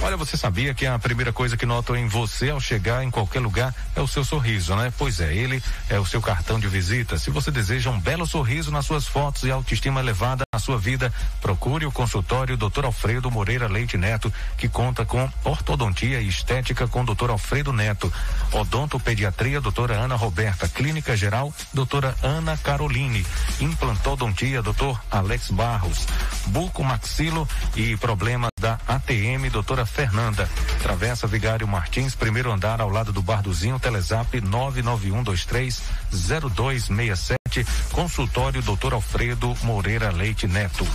Olha, 0.00 0.16
você 0.16 0.36
sabia 0.36 0.72
que 0.72 0.86
a 0.86 0.98
primeira 0.98 1.32
coisa 1.32 1.56
que 1.56 1.66
notam 1.66 1.96
em 1.96 2.06
você 2.06 2.50
ao 2.50 2.60
chegar 2.60 3.02
em 3.02 3.10
qualquer 3.10 3.40
lugar 3.40 3.74
é 3.96 4.00
o 4.00 4.06
seu 4.06 4.24
sorriso, 4.24 4.74
né? 4.76 4.92
Pois 4.96 5.20
é, 5.20 5.34
ele 5.34 5.62
é 5.88 5.98
o 5.98 6.06
seu 6.06 6.22
cartão 6.22 6.58
de 6.58 6.68
visita. 6.68 7.18
Se 7.18 7.30
você 7.30 7.50
deseja 7.50 7.90
um 7.90 8.00
belo 8.00 8.26
sorriso 8.26 8.70
nas 8.70 8.86
suas 8.86 9.06
fotos 9.06 9.42
e 9.42 9.50
autoestima 9.50 10.00
elevada 10.00 10.47
na 10.58 10.60
sua 10.60 10.76
vida, 10.76 11.14
procure 11.40 11.86
o 11.86 11.92
consultório 11.92 12.56
Dr. 12.56 12.84
Alfredo 12.84 13.30
Moreira 13.30 13.68
Leite 13.68 13.96
Neto, 13.96 14.32
que 14.56 14.68
conta 14.68 15.04
com 15.04 15.30
ortodontia 15.44 16.20
e 16.20 16.26
estética 16.26 16.88
com 16.88 17.04
Dr. 17.04 17.30
Alfredo 17.30 17.72
Neto, 17.72 18.12
odontopediatria 18.50 19.60
doutora 19.60 19.94
Ana 19.94 20.16
Roberta, 20.16 20.68
clínica 20.68 21.16
geral 21.16 21.54
doutora 21.72 22.12
Ana 22.24 22.56
Caroline, 22.56 23.24
implantodontia 23.60 24.60
Dr. 24.60 24.98
Alex 25.12 25.52
Barros, 25.52 26.08
buco 26.46 26.82
maxilo 26.82 27.48
e 27.76 27.96
problemas 27.96 28.50
da 28.60 28.80
ATM 28.88 29.48
Doutora 29.52 29.86
Fernanda. 29.86 30.50
Travessa 30.82 31.28
Vigário 31.28 31.68
Martins, 31.68 32.16
primeiro 32.16 32.50
andar 32.50 32.80
ao 32.80 32.90
lado 32.90 33.12
do 33.12 33.22
Barduzinho, 33.22 33.78
Telezap 33.78 34.40
991230267, 34.40 37.37
consultório 37.92 38.62
Doutor 38.62 38.94
Alfredo 38.94 39.56
Moreira 39.62 40.10
Leite 40.10 40.46
Neto. 40.46 40.86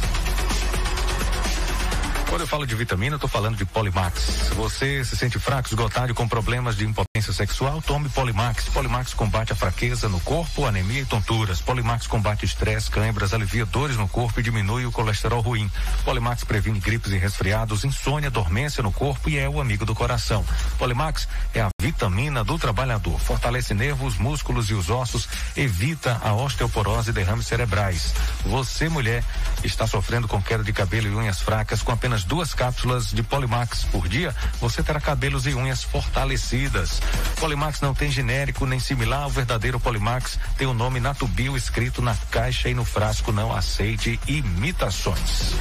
Quando 2.34 2.41
eu 2.41 2.47
falo 2.47 2.65
de 2.65 2.73
vitamina, 2.73 3.13
eu 3.13 3.19
tô 3.19 3.27
falando 3.27 3.55
de 3.55 3.63
Polimax. 3.63 4.49
Você 4.55 5.05
se 5.05 5.15
sente 5.15 5.38
fraco, 5.38 5.67
esgotado 5.67 6.15
com 6.15 6.27
problemas 6.27 6.75
de 6.75 6.84
impotência 6.84 7.31
sexual? 7.31 7.79
Tome 7.79 8.09
Polimax. 8.09 8.69
Polimax 8.69 9.13
combate 9.13 9.53
a 9.53 9.55
fraqueza 9.55 10.09
no 10.09 10.19
corpo, 10.19 10.65
anemia 10.65 11.01
e 11.01 11.05
tonturas. 11.05 11.61
Polimax 11.61 12.07
combate 12.07 12.43
estresse, 12.43 12.89
câimbras, 12.89 13.36
alivia 13.36 13.67
dores 13.67 13.97
no 13.97 14.07
corpo 14.07 14.39
e 14.39 14.43
diminui 14.43 14.84
o 14.84 14.91
colesterol 14.91 15.41
ruim. 15.41 15.69
Polimax 16.03 16.43
previne 16.43 16.79
gripes 16.79 17.11
e 17.11 17.19
resfriados, 17.19 17.86
insônia, 17.86 18.31
dormência 18.31 18.81
no 18.81 18.91
corpo 18.91 19.29
e 19.29 19.38
é 19.38 19.47
o 19.47 19.61
amigo 19.61 19.86
do 19.86 19.93
coração. 19.93 20.43
Polimax 20.79 21.27
é 21.53 21.61
a 21.61 21.69
vitamina 21.79 22.43
do 22.43 22.57
trabalhador. 22.57 23.19
Fortalece 23.19 23.75
nervos, 23.75 24.17
músculos 24.17 24.71
e 24.71 24.73
os 24.73 24.89
ossos, 24.89 25.29
evita 25.55 26.19
a 26.23 26.34
osteoporose 26.34 27.11
e 27.11 27.13
derrames 27.13 27.45
cerebrais. 27.45 28.11
Você, 28.43 28.89
mulher, 28.89 29.23
está 29.63 29.86
sofrendo 29.86 30.27
com 30.27 30.41
queda 30.41 30.63
de 30.63 30.73
cabelo 30.73 31.05
e 31.07 31.15
unhas 31.15 31.39
fracas 31.39 31.84
com 31.84 31.91
apenas 31.91 32.22
duas 32.24 32.53
cápsulas 32.53 33.11
de 33.11 33.24
Polimax 33.24 33.86
por 33.86 34.07
dia, 34.07 34.36
você 34.59 34.84
terá 34.84 34.99
cabelos 34.99 35.45
e 35.45 35.53
unhas 35.53 35.84
fortalecidas. 35.84 37.01
Polimax 37.39 37.82
não 37.82 37.93
tem 37.93 38.11
genérico 38.11 38.65
nem 38.65 38.80
similar 38.80 39.24
ao 39.24 39.30
verdadeiro 39.30 39.80
Polimax, 39.80 40.39
tem 40.57 40.67
o 40.67 40.74
nome 40.74 40.99
Natubio 40.99 41.55
escrito 41.57 42.01
na 42.01 42.15
caixa 42.32 42.69
e 42.69 42.74
no 42.74 42.86
frasco, 42.86 43.32
não 43.32 43.55
aceite 43.55 44.19
imitações. 44.28 45.53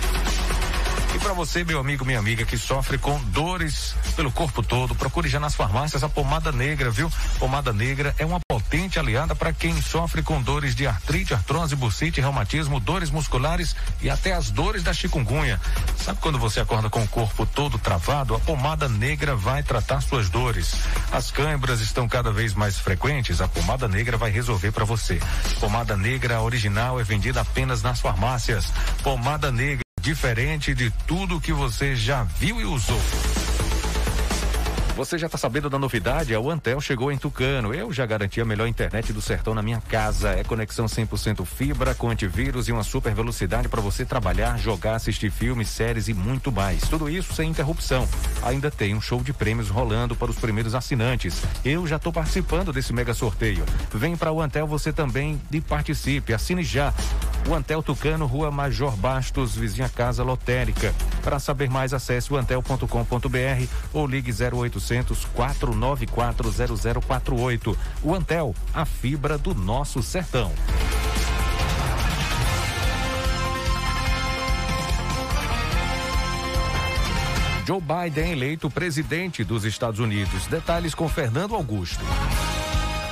E 1.15 1.19
para 1.19 1.35
você, 1.35 1.63
meu 1.63 1.79
amigo, 1.79 2.07
minha 2.07 2.19
amiga, 2.19 2.43
que 2.45 2.57
sofre 2.57 2.97
com 2.97 3.19
dores 3.25 3.95
pelo 4.17 4.33
corpo 4.33 4.63
todo, 4.63 4.95
procure 4.95 5.29
já 5.29 5.39
nas 5.39 5.55
farmácias 5.55 6.03
a 6.03 6.09
pomada 6.09 6.51
negra, 6.51 6.91
viu? 6.91 7.11
Pomada 7.39 7.71
negra 7.71 8.15
é 8.19 8.25
uma 8.25 8.41
potente 8.49 8.99
aliada 8.99 9.35
para 9.35 9.53
quem 9.53 9.81
sofre 9.83 10.23
com 10.23 10.41
dores 10.41 10.75
de 10.75 10.87
artrite, 10.87 11.35
artrose, 11.35 11.77
bursite, 11.77 12.21
reumatismo, 12.21 12.81
dores 12.81 13.11
musculares 13.11 13.77
e 14.01 14.09
até 14.09 14.33
as 14.33 14.51
dores 14.51 14.83
da 14.83 14.95
chikungunya. 14.95 15.61
Sabe 15.99 16.19
quando 16.19 16.39
você 16.39 16.61
acorda 16.61 16.89
com 16.89 17.03
o 17.03 17.09
corpo 17.09 17.45
todo 17.45 17.79
travado? 17.79 18.35
A 18.35 18.41
pomada 18.41 18.89
negra 18.89 19.37
vai 19.37 19.63
tratar 19.63 20.01
suas 20.01 20.31
dores. 20.31 20.75
As 21.13 21.31
câimbras 21.31 21.81
estão 21.83 22.09
cada 22.09 22.33
vez 22.33 22.55
mais 22.55 22.79
frequentes, 22.79 23.43
a 23.43 23.49
pomada 23.49 23.87
negra 23.87 24.17
vai 24.17 24.31
resolver 24.31 24.73
para 24.73 24.87
você. 24.87 25.21
Pomada 25.61 25.95
negra 25.95 26.41
original 26.41 26.99
é 26.99 27.05
vendida 27.05 27.43
apenas 27.43 27.83
nas 27.83 28.01
farmácias. 28.01 28.73
Pomada 29.03 29.53
negra 29.53 29.83
diferente 30.03 30.75
de 30.75 30.91
tudo 31.07 31.41
que 31.41 31.53
você 31.53 31.95
já 31.95 32.25
viu 32.25 32.61
e 32.61 32.65
usou. 32.65 33.01
Você 35.03 35.19
já 35.19 35.27
está 35.27 35.37
sabendo 35.37 35.69
da 35.69 35.81
novidade? 35.81 36.33
A 36.33 36.39
Antel 36.39 36.81
chegou 36.81 37.11
em 37.11 37.19
Tucano. 37.19 37.75
Eu 37.75 37.93
já 37.93 38.07
garanti 38.07 38.41
a 38.41 38.45
melhor 38.45 38.69
internet 38.69 39.13
do 39.13 39.21
sertão 39.21 39.53
na 39.53 39.61
minha 39.61 39.81
casa. 39.81 40.31
É 40.31 40.45
conexão 40.45 40.87
100% 40.87 41.45
fibra, 41.45 41.93
com 41.93 42.09
antivírus 42.09 42.69
e 42.69 42.73
uma 42.73 42.85
super 42.85 43.13
velocidade 43.13 43.69
para 43.69 43.81
você 43.81 44.05
trabalhar, 44.05 44.57
jogar, 44.61 44.95
assistir 44.95 45.33
filmes, 45.33 45.69
séries 45.69 46.07
e 46.07 46.15
muito 46.15 46.53
mais. 46.53 46.83
Tudo 46.83 47.11
isso 47.11 47.35
sem 47.35 47.51
interrupção. 47.51 48.09
Ainda 48.45 48.71
tem 48.71 48.95
um 48.95 49.01
show 49.01 49.21
de 49.25 49.33
prêmios 49.33 49.69
rolando 49.69 50.15
para 50.15 50.31
os 50.31 50.39
primeiros 50.39 50.73
assinantes. 50.73 51.43
Eu 51.65 51.85
já 51.85 51.97
estou 51.97 52.13
participando 52.13 52.73
desse 52.73 52.93
mega 52.93 53.13
sorteio. 53.13 53.65
Vem 53.93 54.17
para 54.17 54.31
o 54.31 54.41
Antel 54.41 54.69
você 54.69 54.93
também 54.93 55.43
e 55.51 55.61
participe. 55.61 56.33
Assine 56.33 56.63
já. 56.63 56.95
O 57.49 57.55
Antel 57.55 57.83
Tucano, 57.83 58.25
Rua 58.25 58.53
Major 58.53 58.97
Bastos, 58.97 59.57
vizinha 59.57 59.89
Casa 59.89 60.23
Lotérica. 60.23 60.95
Para 61.25 61.41
saber 61.41 61.69
mais, 61.69 61.93
acesse 61.93 62.33
o 62.33 62.37
antel.com.br 62.37 63.67
ou 63.93 64.07
ligue 64.07 64.31
0800 64.93 65.24
494 65.24 66.53
0048. 66.53 67.78
O 68.03 68.14
Antel, 68.14 68.55
a 68.74 68.84
fibra 68.84 69.38
do 69.38 69.55
nosso 69.55 70.03
sertão. 70.03 70.53
Joe 77.64 77.80
Biden 77.80 78.32
eleito 78.32 78.68
presidente 78.68 79.45
dos 79.45 79.64
Estados 79.64 80.01
Unidos. 80.01 80.47
Detalhes 80.47 80.95
com 80.95 81.09
Fernando 81.09 81.55
Augusto. 81.55 82.05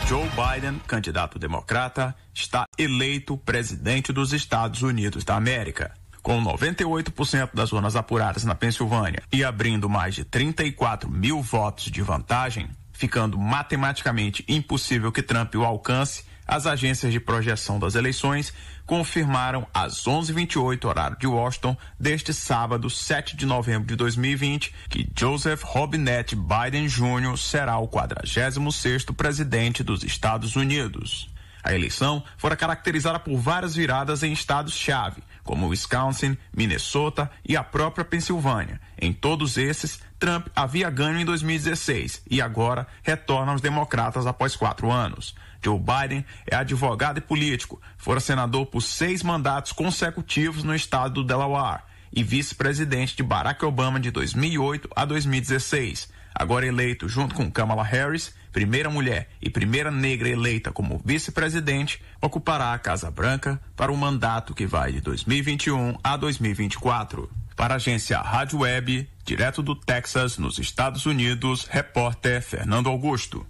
Joe 0.08 0.28
Biden, 0.30 0.80
candidato 0.88 1.38
democrata, 1.38 2.16
está 2.34 2.64
eleito 2.76 3.36
presidente 3.36 4.12
dos 4.12 4.32
Estados 4.32 4.82
Unidos 4.82 5.22
da 5.24 5.36
América. 5.36 5.94
Com 6.22 6.42
98% 6.42 7.50
das 7.54 7.72
urnas 7.72 7.96
apuradas 7.96 8.44
na 8.44 8.54
Pensilvânia 8.54 9.22
e 9.32 9.42
abrindo 9.42 9.88
mais 9.88 10.14
de 10.14 10.24
34 10.24 11.10
mil 11.10 11.40
votos 11.40 11.84
de 11.84 12.02
vantagem, 12.02 12.68
ficando 12.92 13.38
matematicamente 13.38 14.44
impossível 14.46 15.10
que 15.10 15.22
Trump 15.22 15.54
o 15.54 15.64
alcance, 15.64 16.24
as 16.46 16.66
agências 16.66 17.12
de 17.12 17.20
projeção 17.20 17.78
das 17.78 17.94
eleições 17.94 18.52
confirmaram 18.84 19.66
às 19.72 20.04
11:28 20.04 20.84
horário 20.84 21.16
de 21.16 21.26
Washington 21.26 21.76
deste 21.98 22.34
sábado, 22.34 22.90
7 22.90 23.36
de 23.36 23.46
novembro 23.46 23.86
de 23.86 23.94
2020, 23.94 24.74
que 24.88 25.08
Joseph 25.16 25.62
Robinette 25.62 26.34
Biden 26.34 26.88
Jr. 26.88 27.38
será 27.38 27.78
o 27.78 27.86
46º 27.86 29.14
presidente 29.14 29.84
dos 29.84 30.02
Estados 30.02 30.56
Unidos. 30.56 31.30
A 31.62 31.72
eleição 31.72 32.22
fora 32.36 32.56
caracterizada 32.56 33.20
por 33.20 33.38
várias 33.38 33.76
viradas 33.76 34.24
em 34.24 34.32
estados-chave, 34.32 35.22
como 35.44 35.68
Wisconsin, 35.68 36.36
Minnesota 36.56 37.30
e 37.46 37.56
a 37.56 37.62
própria 37.62 38.04
Pensilvânia. 38.04 38.80
Em 38.98 39.12
todos 39.12 39.56
esses, 39.56 40.00
Trump 40.18 40.48
havia 40.54 40.90
ganho 40.90 41.20
em 41.20 41.24
2016 41.24 42.22
e 42.30 42.40
agora 42.40 42.86
retorna 43.02 43.52
aos 43.52 43.60
democratas 43.60 44.26
após 44.26 44.54
quatro 44.54 44.90
anos. 44.90 45.34
Joe 45.62 45.78
Biden 45.78 46.24
é 46.46 46.56
advogado 46.56 47.18
e 47.18 47.20
político, 47.20 47.80
fora 47.96 48.20
senador 48.20 48.66
por 48.66 48.80
seis 48.80 49.22
mandatos 49.22 49.72
consecutivos 49.72 50.64
no 50.64 50.74
estado 50.74 51.14
do 51.14 51.24
Delaware 51.24 51.82
e 52.12 52.22
vice-presidente 52.22 53.16
de 53.16 53.22
Barack 53.22 53.64
Obama 53.64 54.00
de 54.00 54.10
2008 54.10 54.88
a 54.94 55.04
2016. 55.04 56.08
Agora 56.34 56.66
eleito 56.66 57.08
junto 57.08 57.34
com 57.34 57.50
Kamala 57.50 57.84
Harris, 57.84 58.34
primeira 58.52 58.90
mulher 58.90 59.28
e 59.40 59.48
primeira 59.48 59.90
negra 59.90 60.28
eleita 60.28 60.72
como 60.72 61.00
vice-presidente, 61.04 62.02
ocupará 62.20 62.72
a 62.72 62.78
Casa 62.78 63.10
Branca 63.10 63.60
para 63.76 63.92
um 63.92 63.96
mandato 63.96 64.54
que 64.54 64.66
vai 64.66 64.92
de 64.92 65.00
2021 65.00 65.96
a 66.02 66.16
2024. 66.16 67.30
Para 67.56 67.74
a 67.74 67.76
agência 67.76 68.18
Rádio 68.18 68.60
Web, 68.60 69.08
direto 69.24 69.62
do 69.62 69.74
Texas, 69.74 70.38
nos 70.38 70.58
Estados 70.58 71.04
Unidos, 71.06 71.66
repórter 71.70 72.42
Fernando 72.42 72.88
Augusto. 72.88 73.46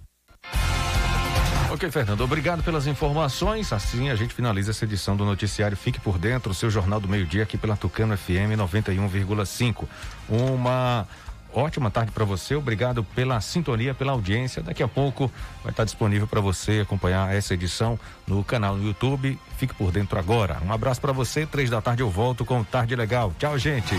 Ok, 1.71 1.89
Fernando, 1.89 2.19
obrigado 2.19 2.61
pelas 2.61 2.85
informações. 2.85 3.71
Assim 3.71 4.09
a 4.09 4.15
gente 4.15 4.33
finaliza 4.33 4.71
essa 4.71 4.83
edição 4.83 5.15
do 5.15 5.23
noticiário 5.23 5.77
Fique 5.77 6.01
por 6.01 6.17
Dentro, 6.17 6.51
o 6.51 6.53
seu 6.53 6.69
Jornal 6.69 6.99
do 6.99 7.07
Meio-Dia 7.07 7.43
aqui 7.43 7.57
pela 7.57 7.77
Tucano 7.77 8.17
FM 8.17 8.57
91,5. 8.57 9.85
Uma 10.27 11.07
ótima 11.53 11.91
tarde 11.91 12.11
para 12.11 12.25
você. 12.25 12.55
Obrigado 12.55 13.03
pela 13.03 13.39
sintonia, 13.41 13.93
pela 13.93 14.11
audiência. 14.11 14.61
Daqui 14.61 14.83
a 14.83 14.87
pouco 14.87 15.31
vai 15.63 15.71
estar 15.71 15.83
disponível 15.83 16.27
para 16.27 16.41
você 16.41 16.81
acompanhar 16.81 17.33
essa 17.33 17.53
edição 17.53 17.99
no 18.27 18.43
canal 18.43 18.75
no 18.75 18.85
YouTube. 18.85 19.39
Fique 19.57 19.73
por 19.73 19.91
dentro 19.91 20.17
agora. 20.17 20.59
Um 20.65 20.71
abraço 20.71 21.01
para 21.01 21.11
você. 21.11 21.45
Três 21.45 21.69
da 21.69 21.81
tarde 21.81 22.01
eu 22.01 22.09
volto 22.09 22.45
com 22.45 22.63
Tarde 22.63 22.95
Legal. 22.95 23.33
Tchau, 23.37 23.57
gente. 23.57 23.95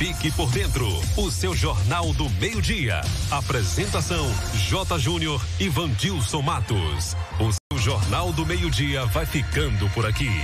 Fique 0.00 0.30
por 0.32 0.50
dentro, 0.50 0.88
o 1.18 1.30
seu 1.30 1.54
Jornal 1.54 2.10
do 2.14 2.26
Meio-Dia. 2.30 3.02
Apresentação: 3.30 4.26
J. 4.54 4.98
Júnior 4.98 5.44
e 5.58 5.68
Vandilson 5.68 6.40
Matos. 6.40 7.14
O 7.38 7.52
seu 7.52 7.78
Jornal 7.78 8.32
do 8.32 8.46
Meio-Dia 8.46 9.04
vai 9.04 9.26
ficando 9.26 9.90
por 9.90 10.06
aqui. 10.06 10.30